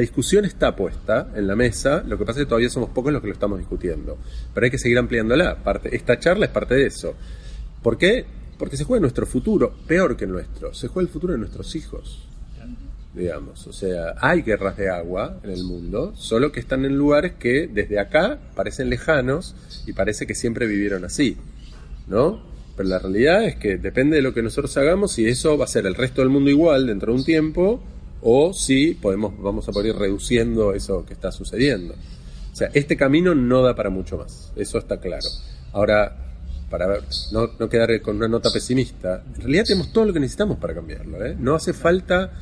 [0.00, 3.22] discusión está puesta en la mesa, lo que pasa es que todavía somos pocos los
[3.22, 4.18] que lo estamos discutiendo,
[4.52, 5.56] pero hay que seguir ampliándola.
[5.62, 7.14] Parte, esta charla es parte de eso.
[7.82, 8.26] ¿Por qué?
[8.58, 12.28] Porque se juega nuestro futuro, peor que nuestro, se juega el futuro de nuestros hijos.
[13.14, 17.32] Digamos, o sea, hay guerras de agua en el mundo, solo que están en lugares
[17.38, 19.54] que desde acá parecen lejanos
[19.86, 21.36] y parece que siempre vivieron así,
[22.06, 22.42] ¿no?
[22.74, 25.68] Pero la realidad es que depende de lo que nosotros hagamos, si eso va a
[25.68, 27.82] ser el resto del mundo igual dentro de un tiempo,
[28.22, 31.94] o si podemos, vamos a poder ir reduciendo eso que está sucediendo.
[32.50, 35.28] O sea, este camino no da para mucho más, eso está claro.
[35.72, 36.16] Ahora,
[36.70, 40.20] para ver, no, no quedar con una nota pesimista, en realidad tenemos todo lo que
[40.20, 41.22] necesitamos para cambiarlo.
[41.26, 41.36] ¿eh?
[41.38, 42.32] No hace falta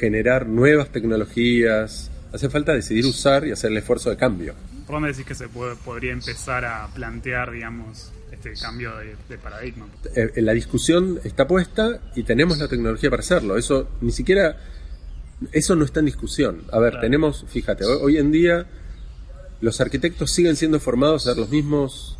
[0.00, 4.54] generar nuevas tecnologías, hace falta decidir usar y hacer el esfuerzo de cambio.
[4.86, 8.92] ¿Por dónde decís que se podría empezar a plantear, digamos, este cambio
[9.28, 9.86] de, paradigma.
[10.14, 13.58] Eh, la discusión está puesta y tenemos la tecnología para hacerlo.
[13.58, 14.56] Eso ni siquiera,
[15.52, 16.62] eso no está en discusión.
[16.72, 18.66] A ver, tenemos, fíjate, hoy, en día
[19.60, 22.18] los arquitectos siguen siendo formados a ser los mismos,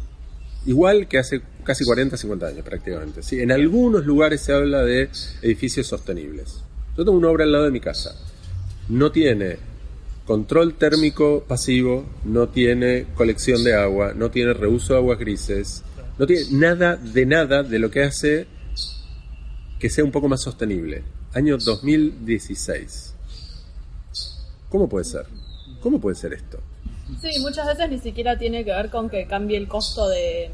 [0.67, 3.23] igual que hace casi 40, 50 años prácticamente.
[3.23, 3.41] ¿sí?
[3.41, 5.09] En algunos lugares se habla de
[5.41, 6.65] edificios sostenibles.
[6.97, 8.15] Yo tengo una obra al lado de mi casa.
[8.89, 9.59] No tiene
[10.27, 15.83] control térmico pasivo, no tiene colección de agua, no tiene reuso de aguas grises,
[16.19, 18.47] no tiene nada de nada de lo que hace
[19.79, 21.03] que sea un poco más sostenible.
[21.33, 23.15] Año 2016.
[24.69, 25.27] ¿Cómo puede ser?
[25.81, 26.61] ¿Cómo puede ser esto?
[27.21, 30.53] Sí, muchas veces ni siquiera tiene que ver con que cambie el costo de,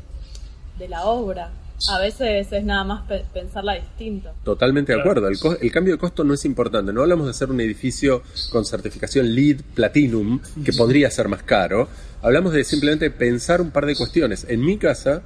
[0.88, 1.50] la obra.
[1.88, 4.30] A veces es nada más pensarla distinto.
[4.44, 5.28] Totalmente de acuerdo.
[5.28, 6.92] El, el, cambio de costo no es importante.
[6.92, 11.88] No hablamos de hacer un edificio con certificación LEED Platinum, que podría ser más caro.
[12.22, 14.46] Hablamos de simplemente pensar un par de cuestiones.
[14.48, 15.22] En mi casa,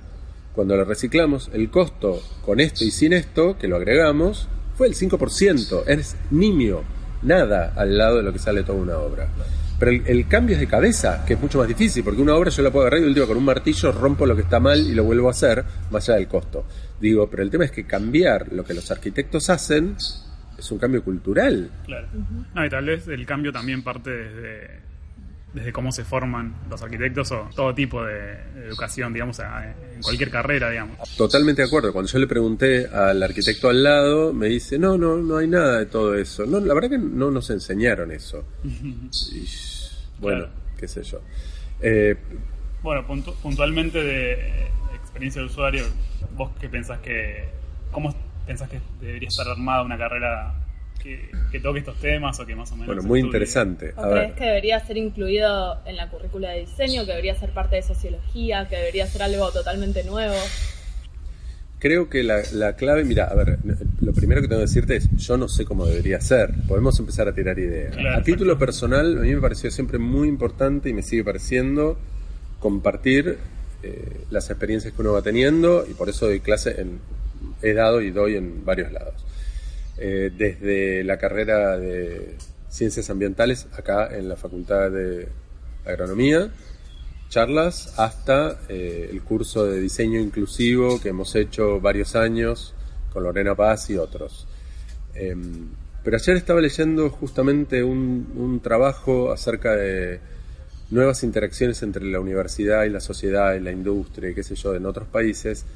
[0.55, 4.95] cuando lo reciclamos, el costo con esto y sin esto, que lo agregamos, fue el
[4.95, 5.85] 5%.
[5.87, 6.83] Es nimio,
[7.23, 9.29] nada al lado de lo que sale toda una obra.
[9.81, 12.63] Pero el, cambio es de cabeza, que es mucho más difícil, porque una obra yo
[12.63, 15.05] la puedo agarrar y último con un martillo rompo lo que está mal y lo
[15.05, 16.67] vuelvo a hacer, más allá del costo.
[17.01, 19.97] Digo, pero el tema es que cambiar lo que los arquitectos hacen
[20.59, 21.71] es un cambio cultural.
[21.87, 22.09] Claro.
[22.55, 24.90] No, y tal vez el cambio también parte desde
[25.53, 28.35] desde cómo se forman los arquitectos o todo tipo de
[28.67, 30.97] educación, digamos, en cualquier carrera, digamos.
[31.17, 31.93] Totalmente de acuerdo.
[31.93, 35.79] Cuando yo le pregunté al arquitecto al lado, me dice, no, no, no hay nada
[35.79, 36.47] de todo eso.
[36.47, 38.45] No, la verdad que no nos enseñaron eso.
[40.21, 40.47] bueno,
[40.79, 41.21] qué sé yo.
[41.81, 42.17] Eh,
[42.83, 43.05] bueno,
[43.43, 45.85] puntualmente de experiencia de usuario,
[46.37, 47.49] vos qué pensás que,
[47.91, 48.15] cómo
[48.47, 50.55] pensás que debería estar armada una carrera
[51.03, 52.87] que, toque estos temas o que más o menos.
[52.87, 53.93] Bueno, muy interesante.
[53.97, 57.77] ¿O crees que debería ser incluido en la currícula de diseño, que debería ser parte
[57.77, 60.37] de sociología, que debería ser algo totalmente nuevo?
[61.79, 63.59] Creo que la, clave, mira, a ver,
[64.01, 66.51] lo primero que tengo que decirte es, yo no sé cómo debería ser.
[66.69, 67.97] Podemos empezar a tirar ideas.
[68.15, 71.99] a título personal, a mí me pareció siempre muy importante y me sigue pareciendo
[72.59, 73.39] compartir
[73.83, 77.01] eh, las experiencias que uno va teniendo y por eso doy clase en,
[77.63, 79.15] he dado y doy en varios lados.
[80.03, 82.35] Eh, desde la carrera de
[82.71, 85.29] ciencias ambientales acá en la Facultad de
[85.85, 86.51] Agronomía,
[87.29, 92.73] charlas hasta eh, el curso de diseño inclusivo que hemos hecho varios años
[93.13, 94.49] con Lorena Paz y otros.
[95.15, 95.69] Em,
[96.03, 100.21] pero ayer estaba leyendo justamente un, trabajo acerca de
[100.91, 104.87] nuevas interacciones entre la universidad y la sociedad y la industria qué sé yo en
[104.87, 105.67] otros países.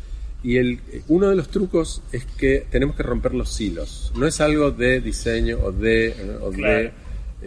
[0.45, 0.79] Y el,
[1.09, 4.13] uno de los trucos es que tenemos que romper los silos.
[4.15, 6.15] No es algo de diseño o de...
[6.41, 6.93] O de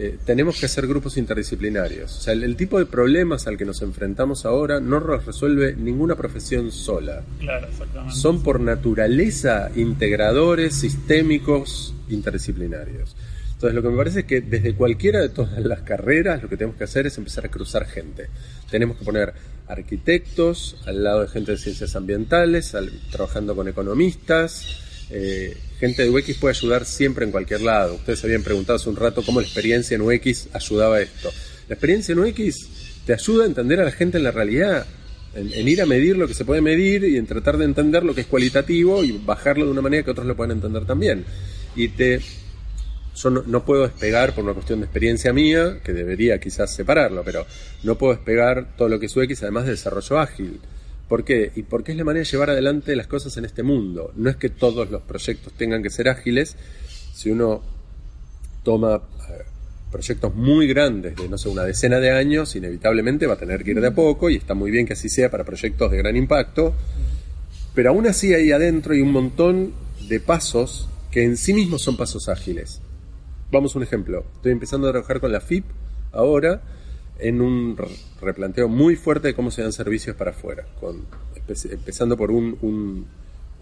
[0.00, 2.18] eh, tenemos que hacer grupos interdisciplinarios.
[2.18, 6.14] O sea, el, tipo de problemas al que nos enfrentamos ahora no los resuelve ninguna
[6.14, 7.24] profesión sola.
[7.40, 8.14] Claro, exactamente.
[8.14, 13.16] Son por naturaleza integradores, sistémicos, interdisciplinarios.
[13.54, 16.56] Entonces, lo que me parece es que desde cualquiera de todas las carreras lo que
[16.56, 18.28] tenemos que hacer es empezar a cruzar gente.
[18.70, 19.34] Tenemos que poner
[19.68, 22.74] arquitectos al lado de gente de ciencias ambientales,
[23.10, 24.66] trabajando con economistas,
[25.10, 27.94] eh, gente de UX puede ayudar siempre en cualquier lado.
[27.94, 31.30] Ustedes habían preguntado hace un rato cómo la experiencia en UX ayudaba a esto.
[31.68, 32.68] La experiencia en UX
[33.06, 34.86] te ayuda a entender a la gente en la realidad,
[35.34, 38.14] en, ir a medir lo que se puede medir y en tratar de entender lo
[38.14, 41.24] que es cualitativo y bajarlo de una manera que otros lo puedan entender también.
[41.76, 42.20] Y te,
[43.22, 47.46] yo no, puedo despegar por una cuestión de experiencia mía, que debería quizás separarlo, pero
[47.82, 50.60] no puedo despegar todo lo que es UX además de desarrollo ágil.
[51.08, 51.50] ¿Por qué?
[51.56, 54.12] Y porque es la manera de llevar adelante las cosas en este mundo.
[54.14, 56.56] No es que todos los proyectos tengan que ser ágiles.
[57.12, 57.62] Si uno
[58.62, 59.42] toma eh,
[59.90, 63.72] proyectos muy grandes de, no sé, una decena de años, inevitablemente va a tener que
[63.72, 66.14] ir de a poco y está muy bien que así sea para proyectos de gran
[66.14, 66.74] impacto.
[67.74, 69.72] Pero aún así ahí adentro hay un montón
[70.08, 72.80] de pasos que en sí mismos son pasos ágiles.
[73.50, 74.24] Vamos a un ejemplo.
[74.36, 75.64] Estoy empezando a trabajar con la FIP
[76.12, 76.60] ahora
[77.18, 77.76] en un
[78.20, 81.06] replanteo muy fuerte de cómo se dan servicios para afuera, con,
[81.70, 83.06] empezando por un,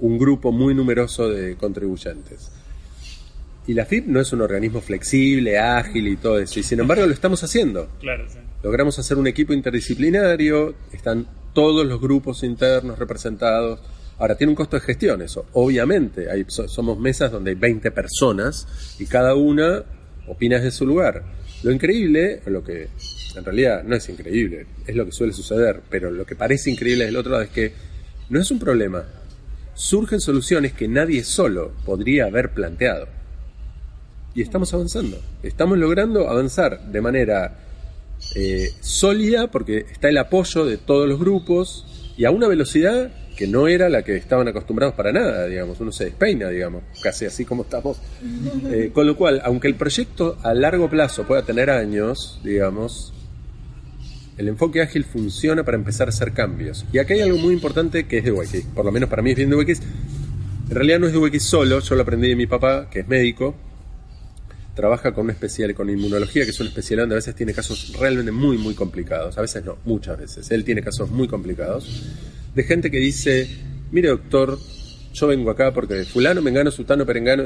[0.00, 2.50] un, grupo muy numeroso de contribuyentes.
[3.66, 7.06] Y la FIP no es un organismo flexible, ágil y todo eso, y sin embargo
[7.06, 7.88] lo estamos haciendo.
[8.62, 13.80] Logramos hacer un equipo interdisciplinario, están todos los grupos internos representados.
[14.18, 16.30] Ahora, tiene un costo de gestión eso, obviamente.
[16.30, 18.66] Hay, somos mesas donde hay 20 personas
[18.98, 19.84] y cada una
[20.26, 21.22] opina desde su lugar.
[21.62, 22.88] Lo increíble, lo que
[23.36, 27.04] en realidad no es increíble, es lo que suele suceder, pero lo que parece increíble
[27.04, 27.72] del otro lado es que
[28.30, 29.04] no es un problema.
[29.74, 33.08] Surgen soluciones que nadie solo podría haber planteado.
[34.34, 35.20] Y estamos avanzando.
[35.42, 37.58] Estamos logrando avanzar de manera
[38.34, 43.46] eh, sólida porque está el apoyo de todos los grupos y a una velocidad que
[43.46, 47.44] no era la que estaban acostumbrados para nada, digamos, uno se despeina, digamos, casi así
[47.44, 47.98] como estamos.
[48.68, 53.12] Eh, con lo cual, aunque el proyecto a largo plazo pueda tener años, digamos,
[54.38, 56.84] el enfoque ágil funciona para empezar a hacer cambios.
[56.92, 59.30] Y acá hay algo muy importante que es de UX, por lo menos para mí
[59.30, 59.80] es bien de UX.
[60.68, 63.08] En realidad no es de UX solo, yo lo aprendí de mi papá, que es
[63.08, 63.54] médico,
[64.76, 67.94] trabaja con una especial, con inmunología, que es una especialidad donde a veces tiene casos
[67.98, 69.36] realmente muy, muy complicados.
[69.38, 70.50] A veces no, muchas veces.
[70.50, 72.04] Él tiene casos muy complicados.
[72.54, 73.48] De gente que dice,
[73.90, 74.58] mire doctor,
[75.14, 77.42] yo vengo acá porque fulano, mengano, sultano, perengano,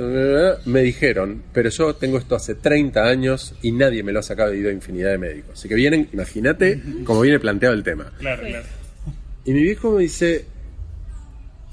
[0.64, 4.50] me dijeron, pero yo tengo esto hace 30 años y nadie me lo ha sacado
[4.50, 5.52] de ido a infinidad de médicos.
[5.52, 8.12] Así que vienen, imagínate cómo viene planteado el tema.
[8.18, 8.66] Claro, claro.
[9.44, 10.46] Y mi viejo me dice,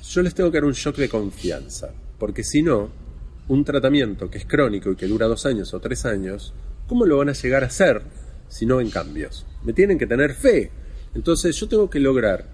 [0.07, 1.89] yo les tengo que dar un shock de confianza,
[2.19, 3.06] porque si no,
[3.47, 6.53] un tratamiento que es crónico y que dura dos años o tres años,
[6.87, 8.01] ¿cómo lo van a llegar a hacer
[8.49, 9.45] si no ven cambios?
[9.63, 10.71] Me tienen que tener fe.
[11.15, 12.45] Entonces yo tengo que lograr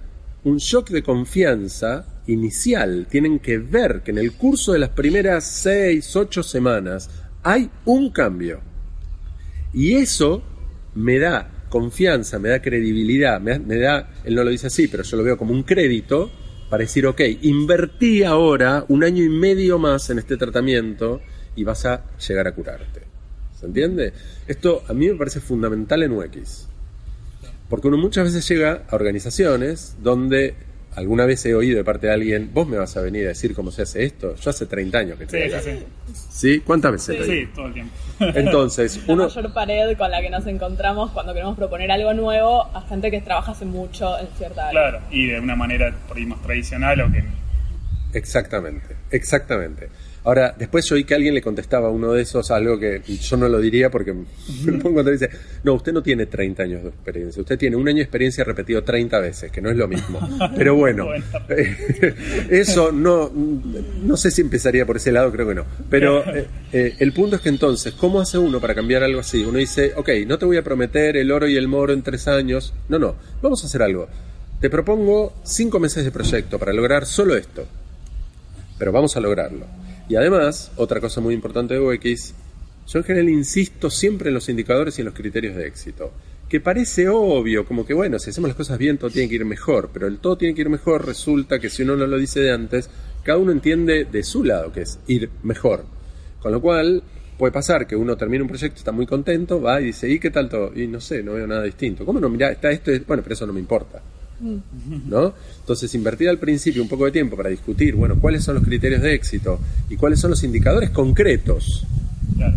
[0.43, 3.07] un shock de confianza inicial.
[3.09, 7.09] Tienen que ver que en el curso de las primeras seis, ocho semanas
[7.43, 8.61] hay un cambio.
[9.73, 10.43] Y eso
[10.95, 15.17] me da confianza, me da credibilidad, me da, él no lo dice así, pero yo
[15.17, 16.31] lo veo como un crédito
[16.73, 21.21] para decir, ok, invertí ahora un año y medio más en este tratamiento
[21.55, 23.03] y vas a llegar a curarte.
[23.59, 24.11] ¿Se entiende?
[24.47, 26.67] Esto a mí me parece fundamental en UX.
[27.69, 30.55] Porque uno muchas veces llega a organizaciones donde
[30.95, 33.53] alguna vez he oído de parte de alguien, vos me vas a venir a decir
[33.55, 34.35] cómo se hace esto.
[34.35, 35.61] Yo hace 30 años que estoy sí, acá.
[35.61, 35.83] Sí,
[36.29, 36.59] sí.
[36.59, 37.25] ¿Cuántas veces?
[37.25, 37.93] Sí, todo el tiempo.
[38.19, 39.23] Entonces, uno...
[39.23, 43.11] La mayor pared con la que nos encontramos cuando queremos proponer algo nuevo a gente
[43.11, 44.89] que trabaja hace mucho en cierta área.
[44.89, 47.23] Claro, y de una manera, por ahí, más tradicional o que...
[48.13, 49.89] Exactamente, exactamente.
[50.25, 53.35] Ahora, después yo oí que alguien le contestaba a uno de esos algo que yo
[53.35, 54.13] no lo diría porque
[54.63, 55.29] me pongo cuando dice,
[55.63, 58.83] no, usted no tiene 30 años de experiencia, usted tiene un año de experiencia repetido
[58.83, 60.19] 30 veces, que no es lo mismo.
[60.55, 61.07] Pero bueno,
[62.49, 65.65] eso no, no sé si empezaría por ese lado, creo que no.
[65.89, 69.43] Pero eh, eh, el punto es que entonces, ¿cómo hace uno para cambiar algo así?
[69.43, 72.27] Uno dice, ok, no te voy a prometer el oro y el moro en tres
[72.27, 72.73] años.
[72.87, 74.07] No, no, vamos a hacer algo.
[74.61, 77.65] Te propongo cinco meses de proyecto para lograr solo esto.
[78.77, 79.65] Pero vamos a lograrlo.
[80.09, 82.33] Y además, otra cosa muy importante de UX,
[82.85, 86.11] Yo en general insisto siempre en los indicadores y en los criterios de éxito.
[86.49, 89.45] Que parece obvio, como que bueno, si hacemos las cosas bien todo tiene que ir
[89.45, 92.41] mejor, pero el todo tiene que ir mejor resulta que si uno no lo dice
[92.41, 92.89] de antes,
[93.23, 95.85] cada uno entiende de su lado que es ir mejor.
[96.41, 97.01] Con lo cual,
[97.37, 100.29] puede pasar que uno termine un proyecto, está muy contento, va y dice, ¿y qué
[100.29, 100.71] tal todo?
[100.75, 102.05] Y no sé, no veo nada distinto.
[102.05, 102.29] ¿Cómo no?
[102.29, 104.01] Mira, está esto, bueno, pero eso no me importa.
[105.07, 105.33] ¿No?
[105.59, 109.01] Entonces, invertir al principio un poco de tiempo para discutir, bueno, cuáles son los criterios
[109.01, 111.85] de éxito y cuáles son los indicadores concretos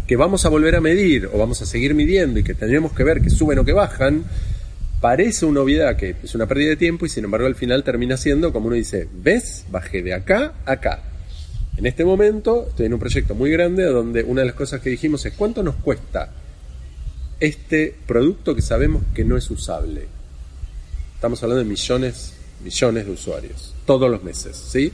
[0.06, 3.04] que vamos a volver a medir o vamos a seguir midiendo y que tenemos que
[3.04, 4.24] ver que suben o que bajan,
[5.00, 8.16] parece una obviedad que es una pérdida de tiempo y sin embargo al final termina
[8.16, 9.66] siendo como uno dice, ¿ves?
[9.70, 11.02] Bajé de acá a acá.
[11.76, 14.90] En este momento estoy en un proyecto muy grande donde una de las cosas que
[14.90, 16.32] dijimos es cuánto nos cuesta
[17.38, 20.15] este producto que sabemos que no es usable.
[21.16, 24.92] Estamos hablando de millones, millones de usuarios, todos los meses, ¿sí?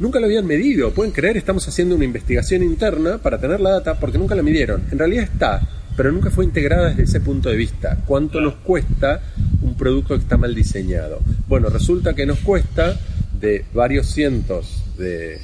[0.00, 4.00] Nunca lo habían medido, pueden creer, estamos haciendo una investigación interna para tener la data
[4.00, 4.82] porque nunca la midieron.
[4.90, 5.62] En realidad está,
[5.96, 7.96] pero nunca fue integrada desde ese punto de vista.
[8.04, 9.22] ¿Cuánto nos cuesta
[9.62, 11.20] un producto que está mal diseñado?
[11.46, 12.98] Bueno, resulta que nos cuesta
[13.40, 15.40] de varios cientos de,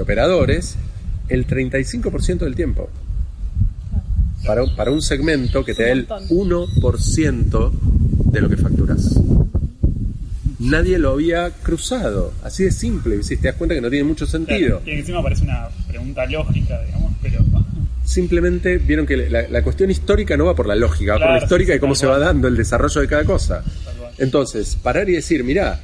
[0.00, 0.74] operadores
[1.28, 2.90] el 35% del tiempo.
[4.44, 7.72] Para, para, un segmento que te da el 1%
[8.30, 8.56] de lo que
[10.58, 12.32] nadie lo había cruzado.
[12.42, 14.82] Así de simple, si te das cuenta que no tiene mucho sentido.
[14.84, 17.44] que encima parece una pregunta lógica, digamos, pero...
[18.04, 21.74] Simplemente vieron que la, cuestión histórica no va por la lógica, va por la histórica
[21.74, 23.62] y cómo se va dando el desarrollo de cada cosa.
[24.16, 25.78] Entonces, parar y decir, mira,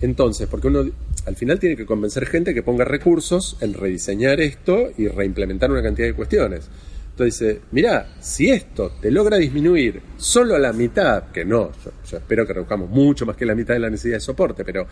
[0.00, 0.86] entonces, porque uno
[1.26, 5.82] al final tiene que convencer gente que ponga recursos en rediseñar esto y reimplementar una
[5.82, 6.68] cantidad de cuestiones.
[7.16, 12.18] Entonces dice, mira, si esto te logra disminuir solo a la mitad, que no, yo,
[12.18, 14.86] espero que reduzcamos mucho más que la mitad de la necesidad de soporte, pero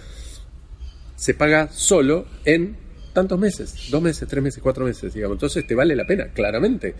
[1.14, 2.78] se paga solo en
[3.12, 5.34] tantos meses, dos meses, tres meses, cuatro meses, digamos.
[5.34, 6.94] Entonces te vale la pena, claramente.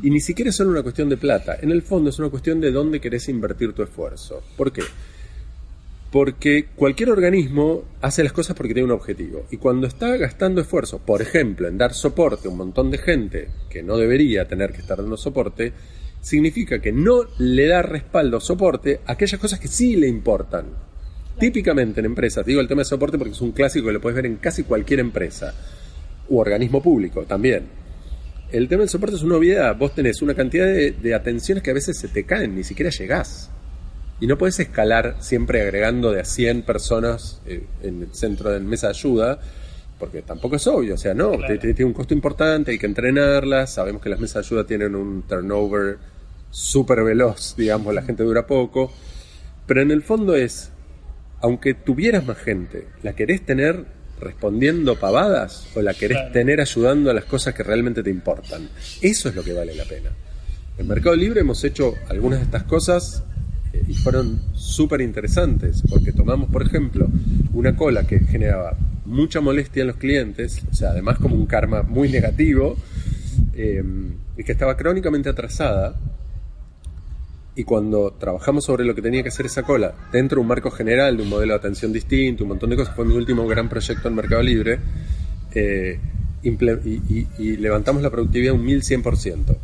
[0.00, 2.60] Y ni siquiera es solo una cuestión de plata, en el fondo es una cuestión
[2.60, 4.44] de dónde querés invertir tu esfuerzo.
[4.56, 4.82] ¿Por qué?
[6.10, 9.44] Porque cualquier organismo hace las cosas porque tiene un objetivo.
[9.50, 13.48] Y cuando está gastando esfuerzo, por ejemplo, en dar soporte a un montón de gente
[13.68, 15.72] que no debería tener que estar dando soporte,
[16.20, 20.66] significa que no le da respaldo o soporte a aquellas cosas que sí le importan.
[21.38, 24.16] Típicamente en empresas, digo el tema de soporte porque es un clásico que lo puedes
[24.16, 25.54] ver en casi cualquier empresa
[26.28, 27.66] u organismo público también.
[28.50, 29.76] El tema del soporte es una obviedad.
[29.76, 32.90] Vos tenés una cantidad de, de atenciones que a veces se te caen, ni siquiera
[32.90, 33.50] llegás.
[34.20, 38.58] Y no puedes escalar siempre agregando de a 100 personas eh, en el centro de
[38.58, 39.38] mesa de ayuda,
[39.98, 40.94] porque tampoco es obvio.
[40.94, 43.74] O sea, no, tiene un costo importante, hay que entrenarlas.
[43.74, 45.98] Sabemos que las mesas de ayuda tienen un turnover
[46.50, 48.92] súper veloz, digamos, la gente dura poco.
[49.66, 50.70] Pero en el fondo es,
[51.40, 53.84] aunque tuvieras más gente, ¿la querés tener
[54.20, 58.68] respondiendo pavadas o la querés tener ayudando a las cosas que realmente te importan?
[59.00, 60.10] Eso es lo que vale la pena.
[60.78, 63.24] En Mercado Libre hemos hecho algunas de estas cosas
[63.86, 67.08] y fueron súper interesantes, porque tomamos, por ejemplo,
[67.52, 71.82] una cola que generaba mucha molestia en los clientes, o sea, además como un karma
[71.82, 72.76] muy negativo,
[73.54, 73.82] eh,
[74.36, 75.96] y que estaba crónicamente atrasada,
[77.54, 80.70] y cuando trabajamos sobre lo que tenía que hacer esa cola, dentro de un marco
[80.70, 83.68] general, de un modelo de atención distinto, un montón de cosas, fue mi último gran
[83.68, 84.78] proyecto en Mercado Libre,
[85.54, 85.98] eh,
[86.42, 89.56] y, levantamos la productividad un 1100%.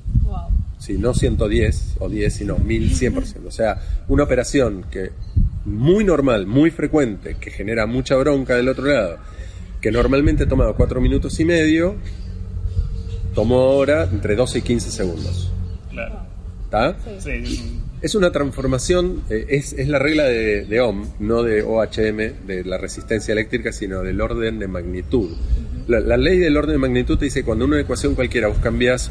[0.79, 3.47] Si no 110 o 10, sino 1100%.
[3.47, 5.11] O sea, una operación que
[5.65, 9.19] muy normal, muy frecuente, que genera mucha bronca del otro lado,
[9.81, 11.97] que normalmente tomaba 4 minutos y medio,
[13.35, 15.53] tomó ahora entre 12 y 15 segundos.
[15.91, 16.21] Claro.
[16.65, 16.97] ¿Está?
[17.19, 17.81] Sí.
[18.03, 22.63] Es una transformación, eh, es, es, la regla de, de, Ohm, no de OHM, de
[22.65, 25.31] la resistencia eléctrica, sino del orden de magnitud.
[25.89, 28.59] la, la, ley del orden de magnitud te dice que cuando una ecuación cualquiera vos
[28.59, 29.11] cambias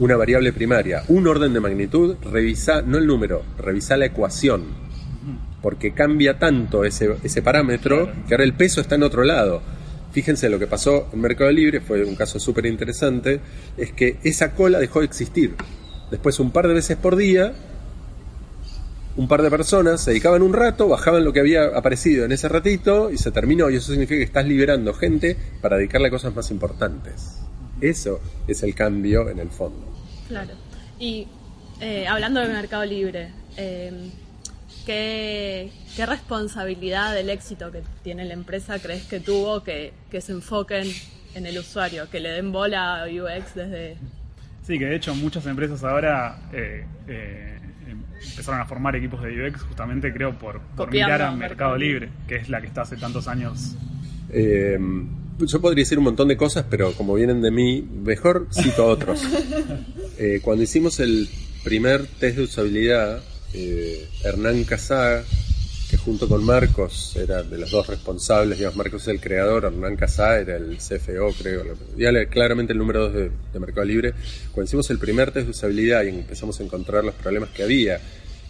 [0.00, 4.64] una variable primaria, un orden de magnitud, revisa, no el número, revisa la ecuación.
[5.60, 9.60] Porque cambia tanto ese, ese parámetro que ahora el peso está en otro lado.
[10.12, 13.40] Fíjense lo que pasó en Mercado Libre, fue un caso súper interesante,
[13.76, 15.54] es que esa cola dejó de existir.
[16.10, 17.52] Después un par de veces por día,
[19.18, 22.48] un par de personas se dedicaban un rato, bajaban lo que había aparecido en ese
[22.48, 23.68] ratito y se terminó.
[23.68, 27.39] Y eso significa que estás liberando gente para dedicarle a cosas más importantes.
[27.80, 29.86] Eso es el cambio en el fondo.
[30.28, 30.54] Claro.
[30.98, 31.26] Y
[31.80, 34.10] eh, hablando del mercado libre, em,
[34.84, 35.70] ¿qué,
[36.06, 40.86] responsabilidad del éxito que tiene la empresa crees que tuvo que, se enfoquen
[41.34, 43.96] en el usuario, que le den bola a UX desde...
[44.62, 47.58] Sí, que de hecho muchas empresas ahora eh, eh,
[48.30, 50.60] empezaron a formar equipos de UX justamente creo por,
[50.90, 53.76] mirar a Mercado, Libre, que es la que está hace tantos años.
[54.30, 55.08] Em,
[55.46, 58.86] yo podría decir un montón de cosas, pero como vienen de mí, mejor cito a
[58.86, 59.20] otros.
[60.22, 61.30] Eh, cuando hicimos el
[61.64, 63.22] primer test de usabilidad,
[63.54, 65.24] eh, Hernán Casá,
[65.90, 69.96] que junto con Marcos era de los dos responsables, digamos, Marcos es el creador, Hernán
[69.96, 71.64] Casá era el CFO, creo,
[71.96, 74.12] ya claramente el número dos de, de Mercado Libre.
[74.52, 77.98] Cuando hicimos el primer test de usabilidad y empezamos a encontrar los problemas que había,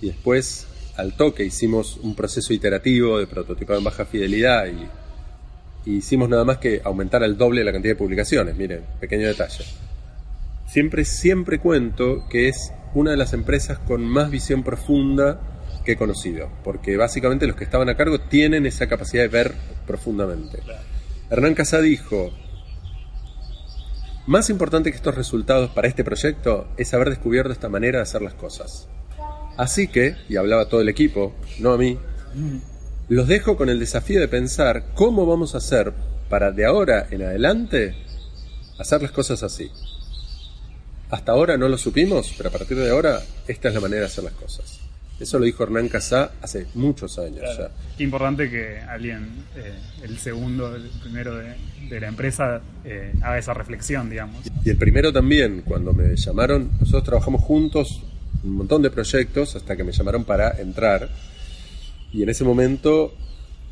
[0.02, 0.66] y después
[0.96, 4.88] al toque hicimos un proceso iterativo de prototipado en baja fidelidad y
[5.84, 8.56] hicimos nada más que aumentar al doble la cantidad de publicaciones.
[8.56, 9.64] Miren, pequeño detalle.
[10.66, 15.40] Siempre, siempre cuento que es una de las empresas con más visión profunda
[15.84, 19.54] que he conocido, porque básicamente los que estaban a cargo tienen esa capacidad de ver
[19.86, 20.60] profundamente.
[21.30, 22.30] Hernán Casá dijo,
[24.26, 28.22] más importante que estos resultados para este proyecto es haber descubierto esta manera de hacer
[28.22, 28.88] las cosas.
[29.56, 31.98] Así que, y hablaba todo el equipo, no a mí,
[33.10, 35.92] los dejo con el desafío de pensar cómo vamos a hacer
[36.28, 37.96] para de ahora en adelante
[38.78, 39.68] hacer las cosas así.
[41.10, 44.06] Hasta ahora no lo supimos, pero a partir de ahora esta es la manera de
[44.06, 44.78] hacer las cosas.
[45.18, 47.72] Eso lo dijo Hernán Casá hace muchos años ya.
[47.98, 53.54] Qué importante que alguien, eh, el segundo, el primero de, la empresa, eh, haga esa
[53.54, 54.46] reflexión, digamos.
[54.64, 58.02] Y el primero también, cuando me llamaron, nosotros trabajamos juntos
[58.44, 61.10] un montón de proyectos hasta que me llamaron para entrar
[62.12, 63.12] y en ese momento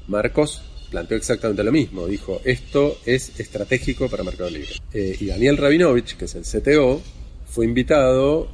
[0.06, 2.06] Marcos planteó exactamente lo mismo.
[2.06, 4.70] Dijo, esto es estratégico para Mercado Libre.
[4.92, 7.00] Eh, y Daniel Rabinovich, que es el CTO,
[7.46, 8.48] fue invitado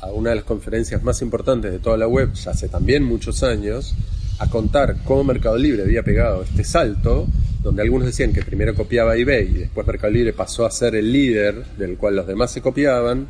[0.00, 3.94] a una de las conferencias más importantes de toda la web, hace también muchos años,
[4.38, 7.28] a contar cómo Mercado Libre había pegado este salto,
[7.62, 11.12] donde algunos decían que primero copiaba eBay y después Mercado Libre pasó a ser el
[11.12, 13.28] líder del cual los demás se copiaban,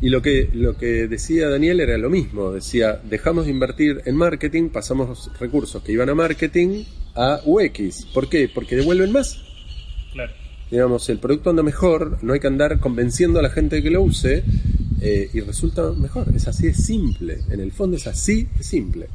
[0.00, 4.16] y lo que, lo que decía Daniel era lo mismo, decía, dejamos de invertir en
[4.16, 6.84] marketing, pasamos recursos que iban a marketing
[7.14, 8.06] a UX.
[8.12, 8.50] ¿Por qué?
[8.52, 9.40] Porque devuelven más.
[10.12, 10.32] Claro.
[10.70, 14.02] Digamos, el producto anda mejor, no hay que andar convenciendo a la gente que lo
[14.02, 14.42] use
[15.00, 16.26] eh, y resulta mejor.
[16.34, 17.38] Es así de simple.
[17.50, 19.06] En el fondo es así de simple.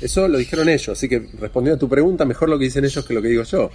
[0.00, 3.04] Eso lo dijeron ellos, así que respondiendo a tu pregunta, mejor lo que dicen ellos
[3.04, 3.70] que lo que digo yo.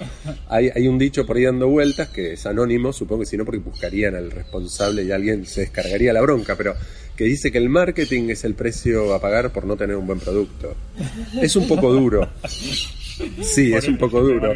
[0.50, 3.46] Hay, hay un dicho por ahí dando vueltas que es anónimo, supongo que si no
[3.46, 6.76] porque buscarían al responsable y alguien se descargaría la bronca, pero
[7.16, 10.20] que dice que el marketing es el precio a pagar por no tener un buen
[10.20, 10.76] producto.
[11.42, 12.30] Es un poco duro.
[13.42, 14.54] Sí, es un poco duro.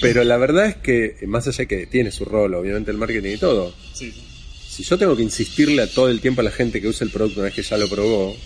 [0.00, 3.34] Pero la verdad es que, más allá de que tiene su rol, obviamente el marketing
[3.34, 6.88] y todo, si yo tengo que insistirle a todo el tiempo a la gente que
[6.88, 8.36] use el producto una vez que ya lo probó,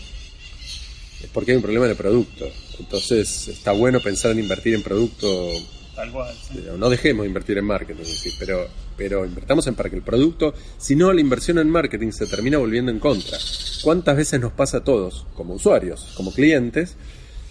[1.22, 2.46] es porque hay un problema de producto.
[2.78, 5.50] Entonces está bueno pensar en invertir en producto.
[5.94, 6.34] Tal cual.
[6.78, 8.04] No dejemos de invertir en marketing,
[8.38, 12.26] pero, pero invertamos en para que el producto, si no la inversión en marketing se
[12.26, 13.36] termina volviendo en contra.
[13.82, 16.96] ¿Cuántas veces nos pasa a todos, como usuarios, como clientes,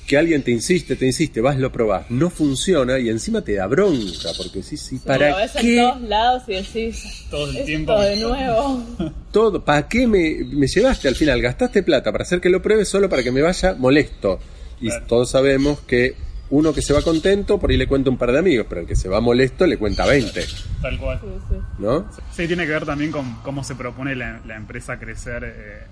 [0.08, 3.68] que alguien te insiste, te insiste, vas, lo probás, no funciona y encima te da
[3.68, 5.78] bronca, porque sí, sí, ¿para lo ves qué?
[5.78, 8.00] en todos lados y decís, todo el tiempo.
[8.02, 8.84] de nuevo.
[9.32, 11.42] Todo, ¿para qué me, me llevaste al final?
[11.42, 14.40] Gastaste plata para hacer que lo pruebe solo para que me vaya molesto.
[14.82, 15.06] Y Claro.
[15.08, 16.16] todos sabemos que
[16.50, 18.88] uno que se va contento, por ahí le cuenta un par de amigos, pero el
[18.88, 20.42] que se va molesto le cuenta 20,
[20.82, 21.20] Tal cual.
[21.22, 21.56] Sí, sí.
[21.80, 22.10] ¿no?
[22.34, 25.44] Sí, tiene que ver también con cómo se propone la, la empresa crecer.
[25.44, 25.84] eh,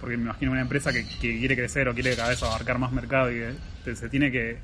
[0.00, 2.92] porque me imagino una empresa que, que quiere crecer o quiere cada vez abarcar más
[2.92, 3.40] mercado y
[3.84, 4.56] que se tiene que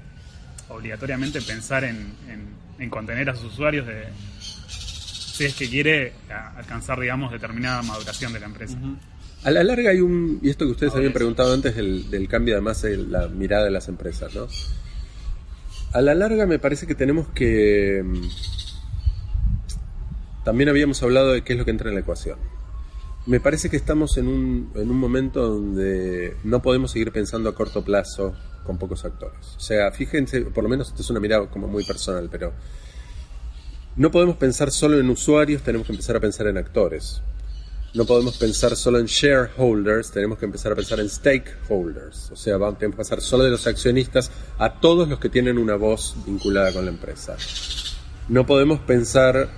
[0.69, 1.97] obligatoriamente pensar en,
[2.29, 4.05] en- en contener a sus usuarios de
[4.41, 6.13] si es que quiere
[6.57, 8.77] alcanzar, digamos, determinada maduración de la empresa.
[9.45, 12.55] A la larga hay un, y esto que ustedes habían preguntado antes del, del cambio
[12.55, 14.47] además de la mirada de las empresas, ¿no?
[15.93, 18.03] A la larga me parece que tenemos que...
[18.05, 18.29] mm,
[20.45, 22.39] También habíamos hablado de qué es lo que entra en la ecuación.
[23.27, 27.55] Me parece que estamos en un, en un momento donde no podemos seguir pensando a
[27.55, 29.57] corto plazo con pocos actores.
[29.57, 32.53] O sea, fíjense, por lo menos esto es una mirada como muy personal, pero
[33.97, 37.23] no podemos pensar solo en usuarios, tenemos que empezar a pensar en actores.
[37.95, 42.31] No podemos pensar solo en shareholders, tenemos que empezar a pensar en stakeholders.
[42.31, 45.57] O sea, vamos, tenemos que pasar solo de los accionistas a todos los que tienen
[45.57, 47.37] una voz vinculada con la empresa.
[48.29, 49.49] No podemos pensar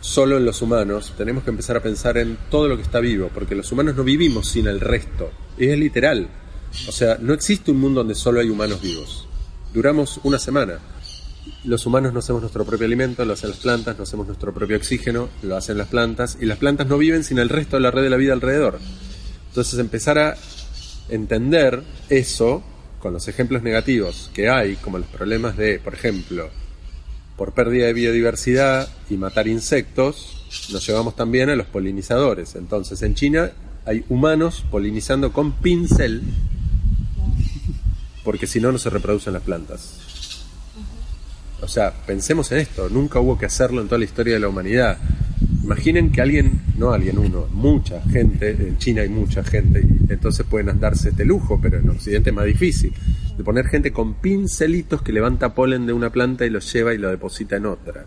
[0.00, 3.30] solo en los humanos, tenemos que empezar a pensar en todo lo que está vivo,
[3.32, 5.30] porque los humanos no vivimos sin el resto.
[5.56, 6.28] Es literal.
[6.86, 9.26] O sea, no existe un mundo donde solo hay humanos vivos.
[9.72, 10.78] Duramos una semana.
[11.64, 14.76] Los humanos no hacemos nuestro propio alimento, lo hacen las plantas, no hacemos nuestro propio
[14.76, 17.90] oxígeno, lo hacen las plantas, y las plantas no viven sin el resto de la
[17.90, 18.78] red de la vida alrededor.
[19.48, 20.36] Entonces empezar a
[21.08, 22.62] entender eso
[23.00, 26.50] con los ejemplos negativos que hay, como los problemas de, por ejemplo,
[27.38, 32.56] por pérdida de biodiversidad y matar insectos, nos llevamos también a los polinizadores.
[32.56, 33.52] Entonces en China
[33.86, 36.22] hay humanos polinizando con pincel,
[38.24, 39.94] porque si no, no se reproducen las plantas.
[41.62, 44.48] O sea, pensemos en esto, nunca hubo que hacerlo en toda la historia de la
[44.48, 44.98] humanidad.
[45.68, 50.46] Imaginen que alguien, no alguien uno, mucha gente, en China hay mucha gente, y entonces
[50.48, 52.90] pueden darse este lujo, pero en Occidente es más difícil,
[53.36, 56.96] de poner gente con pincelitos que levanta polen de una planta y lo lleva y
[56.96, 58.06] lo deposita en otra.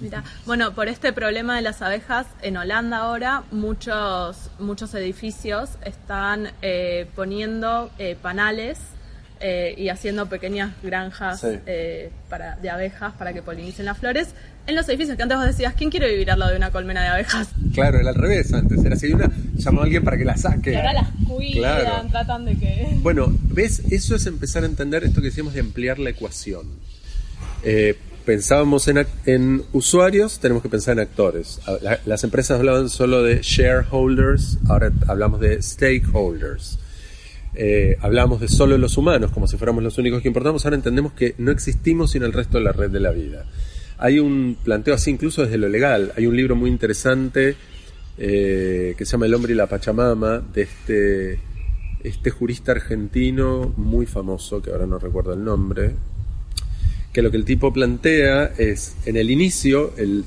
[0.00, 6.48] Mira, bueno, por este problema de las abejas, en Holanda ahora muchos, muchos edificios están
[6.62, 8.80] eh, poniendo eh, panales
[9.38, 11.46] eh, y haciendo pequeñas granjas
[12.28, 14.34] para, de abejas para que polinicen las flores
[14.68, 17.02] en los edificios que antes vos decías, ¿quién quiere vivir al lado de una colmena
[17.02, 17.48] de abejas?
[17.72, 20.72] Claro, era al revés antes, era así una, llamó a alguien para que la saque.
[20.72, 22.98] Y ahora las cuidan, tratan de que...
[23.00, 23.82] Bueno, ¿ves?
[23.90, 26.66] Eso es empezar a entender esto que decíamos de ampliar la ecuación.
[27.64, 27.96] Eh,
[28.26, 31.60] pensábamos en, usuarios, tenemos que pensar en actores.
[32.04, 36.78] las empresas hablaban solo de shareholders, ahora hablamos de stakeholders.
[37.54, 41.14] Eh, hablamos de solo los humanos, como si fuéramos los únicos que importamos, ahora entendemos
[41.14, 43.46] que no existimos sin el resto de la red de la vida.
[43.98, 46.12] Hay un planteo así incluso desde lo legal.
[46.16, 47.56] Hay un libro muy interesante
[48.16, 51.40] eh, que se llama El hombre y la Pachamama, de este,
[52.02, 55.94] este jurista argentino muy famoso, que ahora no recuerdo el nombre,
[57.12, 60.24] que lo que el tipo plantea es, en el inicio, el,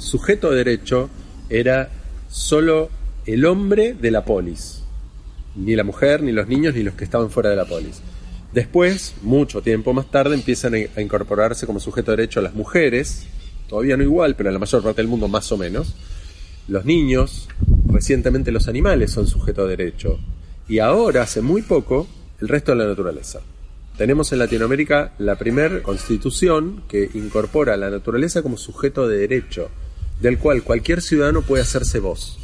[0.00, 1.10] sujeto de derecho
[1.48, 1.90] era
[2.30, 2.90] solo
[3.26, 4.82] el hombre de la polis,
[5.56, 8.00] ni la mujer, ni los niños, ni los que estaban fuera de la polis.
[8.52, 13.26] Después, mucho tiempo más tarde, empiezan a incorporarse como sujeto de derecho a las mujeres,
[13.68, 15.94] todavía no igual, pero en la mayor parte del mundo más o menos.
[16.66, 17.48] Los niños,
[17.86, 20.18] recientemente los animales son sujeto de derecho.
[20.66, 22.06] Y ahora, hace muy poco,
[22.40, 23.40] el resto de la naturaleza.
[23.96, 29.70] Tenemos en Latinoamérica la primera constitución que incorpora a la naturaleza como sujeto de derecho,
[30.20, 32.38] del cual cualquier ciudadano puede hacerse voz.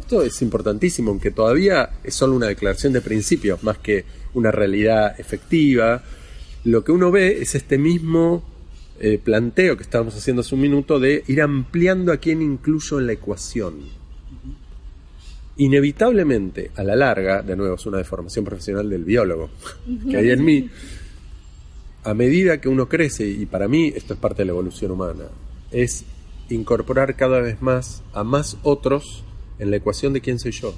[0.00, 4.04] Esto es importantísimo, aunque todavía es solo una declaración de principios, más que
[4.34, 6.02] una realidad efectiva.
[6.64, 8.42] Lo que uno ve es este mismo
[8.98, 13.06] eh, planteo que estábamos haciendo hace un minuto de ir ampliando a quién incluyo en
[13.06, 14.00] la ecuación
[15.60, 19.50] inevitablemente, a la larga, de nuevo es una deformación profesional del biólogo
[20.10, 20.70] que hay en mí,
[22.02, 25.24] a medida que uno crece, y para mí esto es parte de la evolución humana,
[25.70, 26.04] es
[26.48, 29.22] incorporar cada vez más a más otros
[29.58, 30.74] en la ecuación de quién soy yo.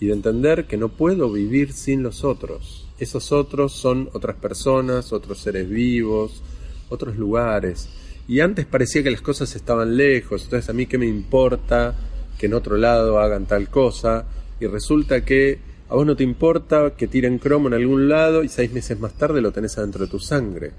[0.00, 2.86] Y de entender que no puedo vivir sin los otros.
[2.98, 6.42] Esos otros son otras personas, otros seres vivos,
[6.88, 7.88] otros lugares.
[8.26, 11.94] Y antes parecía que las cosas estaban lejos, entonces a mí qué me importa
[12.38, 14.24] que en otro lado hagan tal cosa,
[14.60, 18.48] y resulta que a vos no te importa que tiren cromo en algún lado y
[18.48, 20.72] seis meses más tarde lo tenés adentro de tu sangre.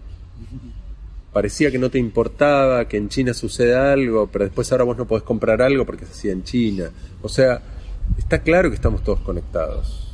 [1.31, 5.05] Parecía que no te importaba que en China suceda algo, pero después ahora vos no
[5.05, 6.89] podés comprar algo porque se hacía en China.
[7.21, 7.61] O sea,
[8.17, 10.11] está claro que estamos todos conectados.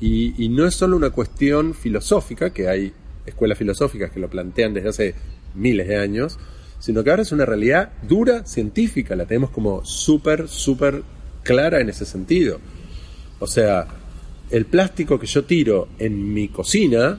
[0.00, 2.92] Y, y no es solo una cuestión filosófica, que hay
[3.26, 5.14] escuelas filosóficas que lo plantean desde hace
[5.54, 6.38] miles de años,
[6.78, 11.02] sino que ahora es una realidad dura, científica, la tenemos como súper, súper
[11.44, 12.58] clara en ese sentido.
[13.38, 13.86] O sea,
[14.50, 17.18] el plástico que yo tiro en mi cocina,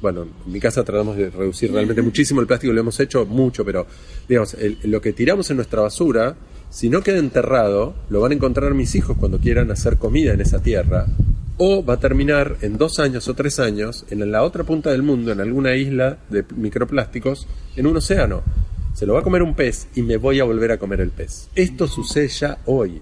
[0.00, 3.64] bueno, en mi casa tratamos de reducir realmente muchísimo el plástico, lo hemos hecho mucho,
[3.64, 3.86] pero
[4.28, 6.34] digamos, lo que tiramos en nuestra basura,
[6.74, 10.40] si no queda enterrado, lo van a encontrar mis hijos cuando quieran hacer comida en
[10.40, 11.06] esa tierra,
[11.56, 15.04] o va a terminar en dos años o tres años en la otra punta del
[15.04, 17.46] mundo, en alguna isla de microplásticos,
[17.76, 18.42] en un océano
[18.92, 21.10] se lo va a comer un pez y me voy a volver a comer el
[21.10, 21.48] pez.
[21.54, 23.00] Esto sucede ya hoy.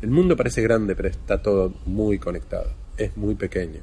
[0.00, 2.70] El mundo parece grande, pero está todo muy conectado.
[2.96, 3.80] Es muy pequeño.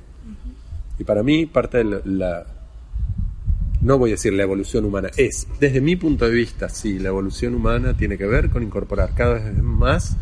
[0.98, 2.44] Y para mí, parte de la,
[3.82, 7.10] no voy a decir la evolución humana, es, desde mi punto de vista, sí, la
[7.10, 10.18] evolución humana tiene que ver con incorporar cada vez más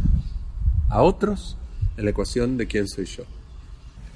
[0.90, 1.58] a otros
[1.98, 3.24] en la ecuación de quién soy yo.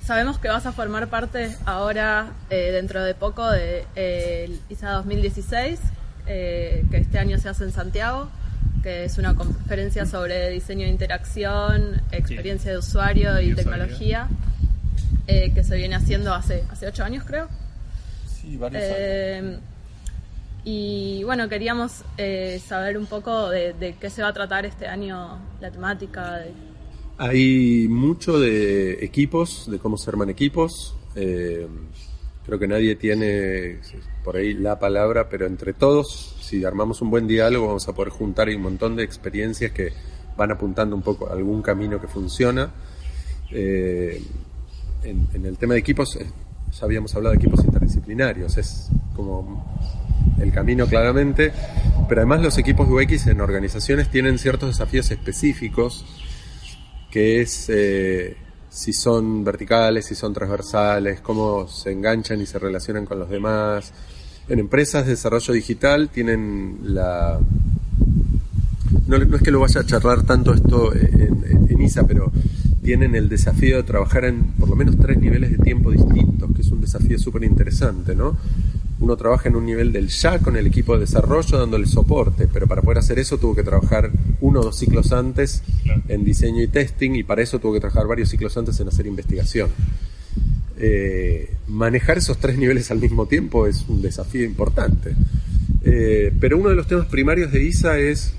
[0.03, 5.79] Sabemos que vas a formar parte ahora, eh, dentro de poco, de eh, ISA 2016,
[6.27, 8.29] eh, que este año se hace en Santiago,
[8.81, 14.27] que es una conferencia sobre diseño de interacción, experiencia de usuario y, tecnología,
[15.27, 17.47] eh, que se viene haciendo hace, hace ocho años, creo.
[18.41, 19.59] Sí, varios eh,
[20.63, 22.03] Y bueno, queríamos
[22.65, 26.43] saber un poco de, qué se va a tratar este año, la temática.
[27.17, 30.95] Hay mucho de equipos, de cómo se arman equipos.
[31.13, 33.79] Creo que nadie tiene
[34.23, 38.09] por ahí la palabra, pero entre todos, si armamos un buen diálogo, vamos a poder
[38.09, 39.93] juntar un montón de experiencias que
[40.35, 42.71] van apuntando un poco a algún camino que funciona.
[43.51, 44.21] Eh,
[45.03, 46.25] en, el tema de equipos, eh,
[46.72, 49.65] ya habíamos hablado de equipos interdisciplinarios, es como
[50.39, 51.51] el camino claramente,
[52.07, 56.05] pero además los equipos UX en organizaciones tienen ciertos desafíos específicos,
[57.09, 57.65] que es...
[57.69, 58.38] Eh,
[58.74, 63.91] si son verticales, si son transversales, cómo se enganchan y se relacionan con los demás.
[64.47, 67.38] En empresas de desarrollo digital tienen la...
[69.07, 72.32] No, no es que lo vaya a charlar tanto esto en, en- en ISA, pero
[72.84, 76.61] tienen el desafío de trabajar en por lo menos tres niveles de tiempo distintos, que
[76.61, 78.38] es un desafío súper interesante, ¿no?
[78.99, 82.67] Uno trabaja en un nivel del ya con el equipo de desarrollo dándole soporte, pero
[82.67, 84.11] para poder hacer eso tuvo que trabajar
[84.41, 85.63] uno o dos ciclos antes
[86.07, 89.07] en diseño y testing y para eso tuvo que trabajar varios ciclos antes en hacer
[89.07, 89.69] investigación.
[90.77, 95.15] Eh, manejar esos tres niveles al mismo tiempo es un desafío importante.
[95.84, 98.34] Eh, pero uno de los temas primarios de ISA es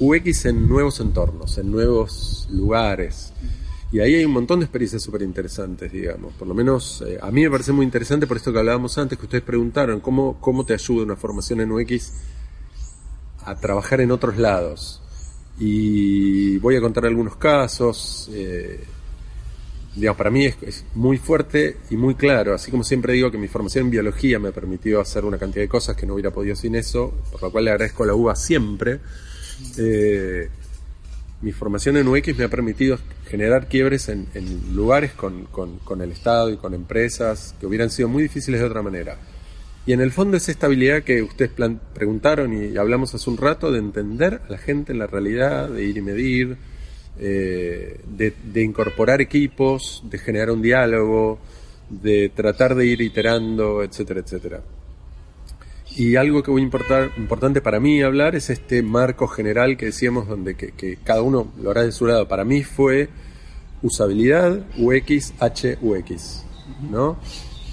[0.00, 3.32] UX en nuevos entornos, en nuevos lugares.
[3.92, 6.34] Y ahí hay un montón de experiencias súper interesantes, digamos.
[6.34, 9.16] Por lo menos eh, a mí me parece muy interesante por esto que hablábamos antes,
[9.16, 12.12] que ustedes preguntaron, ¿cómo, cómo te ayuda una formación en UX
[13.44, 15.00] a trabajar en otros lados?
[15.58, 18.28] Y voy a contar algunos casos.
[18.32, 18.84] eh,
[19.94, 22.54] digamos, para mí es, muy fuerte y muy claro.
[22.54, 25.68] Así como siempre digo que mi formación en biología me permitió hacer una cantidad de
[25.68, 28.34] cosas que no hubiera podido sin eso, por lo cual le agradezco a la UBA
[28.36, 29.00] siempre.
[29.78, 30.48] Eh,
[31.42, 34.26] mi formación en UX me ha permitido generar quiebres en,
[34.74, 39.18] lugares con, el Estado y con empresas que hubieran sido muy difíciles de otra manera.
[39.86, 41.50] Y en el fondo es esta habilidad que ustedes
[41.92, 45.84] preguntaron y hablamos hace un rato de entender a la gente en la realidad, de
[45.84, 46.56] ir y medir,
[47.18, 51.38] eh, de, de incorporar equipos, de generar un diálogo,
[51.90, 54.62] de tratar de ir iterando, etcétera, etcétera.
[55.96, 60.26] Y algo que muy importar, importante para mí hablar es este marco general que decíamos,
[60.26, 62.26] donde que, que cada uno lo hará de su lado.
[62.26, 63.08] Para mí fue
[63.82, 66.44] usabilidad, UX, HUX,
[66.90, 67.16] ¿no?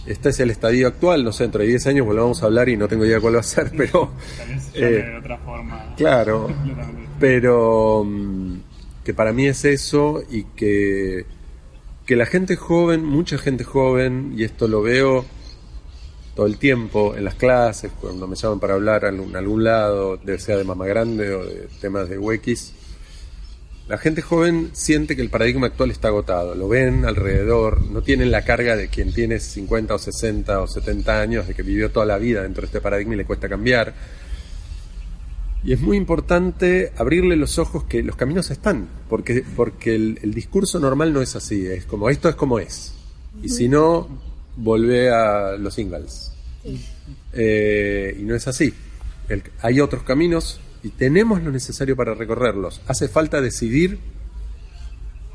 [0.05, 2.75] Este es el estadio actual, no sé, dentro de 10 años volvamos a hablar y
[2.75, 4.11] no tengo idea cuál va a ser, pero
[4.73, 5.93] Eh, de otra forma.
[5.95, 6.49] claro,
[7.19, 8.55] pero mm,
[9.03, 11.25] que para mí es eso y que,
[12.05, 15.25] que la gente joven, mucha gente joven, y esto lo veo
[16.35, 20.57] todo el tiempo en las clases, cuando me llaman para hablar en algún, lado, sea
[20.57, 22.73] de Mama Grande o de temas de UX,
[23.87, 28.31] la gente joven siente que el paradigma actual está agotado, lo ven alrededor, no tienen
[28.31, 32.05] la carga de quien tiene 50 o 60 o 70 años, de que vivió toda
[32.05, 33.93] la vida dentro de este paradigma y le cuesta cambiar.
[35.63, 40.33] Y es muy importante abrirle los ojos que los caminos están, porque, porque el, el
[40.33, 42.93] discurso normal no es así, es como esto es como es.
[43.43, 44.07] Y si no,
[44.55, 46.33] volvé a los singles.
[47.33, 48.73] Eh, y no es así.
[49.29, 52.81] El- hay otros caminos y tenemos lo necesario para recorrerlos.
[52.87, 53.99] Hace falta decidir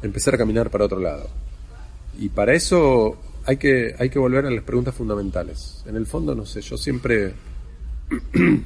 [0.02, 1.28] empezar a caminar para otro lado.
[2.18, 5.82] Y para eso hay que, hay que volver a las preguntas fundamentales.
[5.86, 7.34] En el fondo, no sé, yo siempre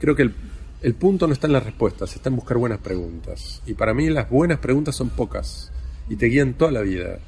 [0.00, 0.34] creo que el,
[0.82, 3.62] el punto no está en las respuestas, está en buscar buenas preguntas.
[3.66, 5.70] Y para mí las buenas preguntas son pocas
[6.08, 7.18] y te guían toda la vida.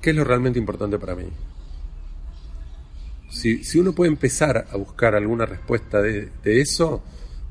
[0.00, 1.24] ¿Qué es lo realmente importante para mí?
[3.30, 7.02] Si, si uno puede empezar a buscar alguna respuesta de, de eso,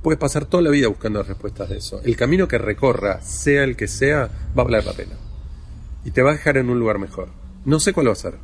[0.01, 2.01] puedes pasar toda la vida buscando respuestas de eso.
[2.03, 5.15] El camino que recorra, sea el que sea, va a valer la pena.
[6.05, 7.29] Y te va a dejar en un lugar mejor.
[7.65, 8.35] No sé cuál va a ser,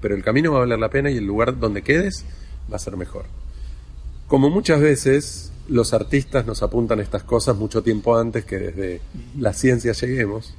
[0.00, 2.24] pero el camino va a valer la pena y el lugar donde quedes
[2.70, 3.24] va a ser mejor.
[4.26, 9.00] Como muchas veces los artistas nos apuntan estas cosas mucho tiempo antes que desde
[9.38, 10.54] la ciencia lleguemos.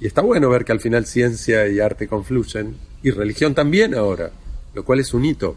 [0.00, 4.30] Y está bueno ver que al final ciencia y arte confluyen, y religión también ahora,
[4.74, 5.56] lo cual es un hito,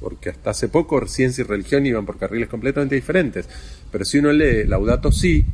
[0.00, 3.48] porque hasta hace poco ciencia y religión iban por carriles completamente diferentes.
[3.90, 5.44] Pero si uno lee Laudato Si,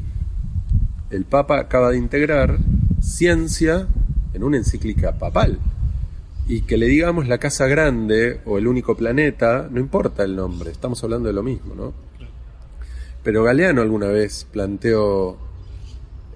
[1.11, 2.59] el Papa acaba de integrar
[3.01, 3.87] ciencia
[4.35, 5.59] en una encíclica papal.
[6.49, 10.71] Y que le digamos la casa grande o el único planeta, no importa el nombre,
[10.71, 11.93] estamos hablando de lo mismo, ¿no?
[13.25, 15.37] Pero Galeano alguna vez planteó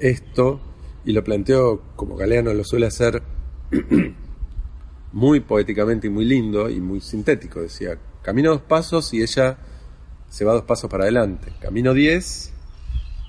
[0.01, 0.61] esto
[1.05, 3.23] y lo planteó como Galeano lo suele hacer
[5.13, 7.61] muy poéticamente y muy lindo y muy sintético.
[7.61, 9.57] Decía, camino dos pasos y ella
[10.29, 11.53] se va dos pasos para adelante.
[11.61, 12.53] Camino diez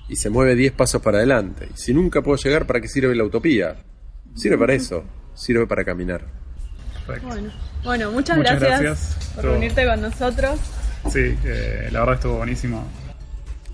[0.08, 1.68] y se mueve diez pasos para adelante.
[1.74, 3.76] Y si nunca puedo llegar, ¿para qué sirve la utopía?
[4.34, 5.04] Sirve para eso,
[5.34, 6.26] sirve para caminar.
[7.06, 7.50] Bueno,
[7.84, 9.14] bueno muchas, Muchas gracias, gracias.
[9.34, 10.60] por Estuvo- unirte con nosotros.
[11.10, 12.84] Sí, eh, la verdad estuvo buenísimo.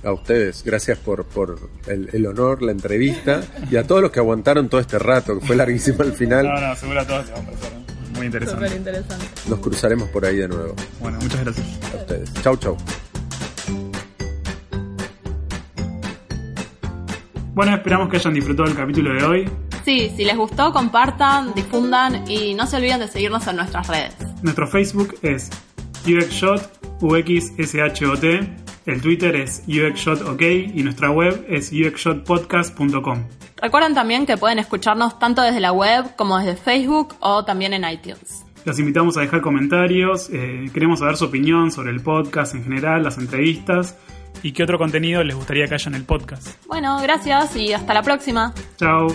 [0.05, 3.40] A ustedes, gracias por, por el, el honor, la entrevista
[3.70, 6.46] y a todos los que aguantaron todo este rato, que fue larguísimo al final.
[6.46, 7.72] No, no, seguro a todos les va a parecer
[8.18, 8.76] muy Súper interesante.
[8.76, 9.26] interesante.
[9.49, 10.74] Nos cruzaremos por ahí de nuevo.
[11.01, 11.66] Bueno, muchas gracias.
[11.92, 12.32] A ustedes.
[12.42, 12.76] Chau, chau.
[17.55, 19.51] Bueno, esperamos que hayan disfrutado el capítulo de hoy.
[19.84, 24.14] Sí, si les gustó, compartan, difundan y no se olviden de seguirnos en nuestras redes.
[24.42, 25.51] Nuestro Facebook es
[26.07, 26.61] UXShot,
[27.01, 28.24] UXSHOT,
[28.89, 33.24] el Twitter es UXShotOK y nuestra web es UXShotPodcast.com.
[33.61, 37.89] Recuerden también que pueden escucharnos tanto desde la web como desde Facebook o también en
[37.89, 38.45] iTunes.
[38.64, 43.03] Los invitamos a dejar comentarios, eh, queremos saber su opinión sobre el podcast en general,
[43.03, 43.97] las entrevistas
[44.43, 46.49] y qué otro contenido les gustaría que haya en el podcast.
[46.66, 48.55] Bueno, gracias y hasta la próxima.
[48.76, 49.09] Chao.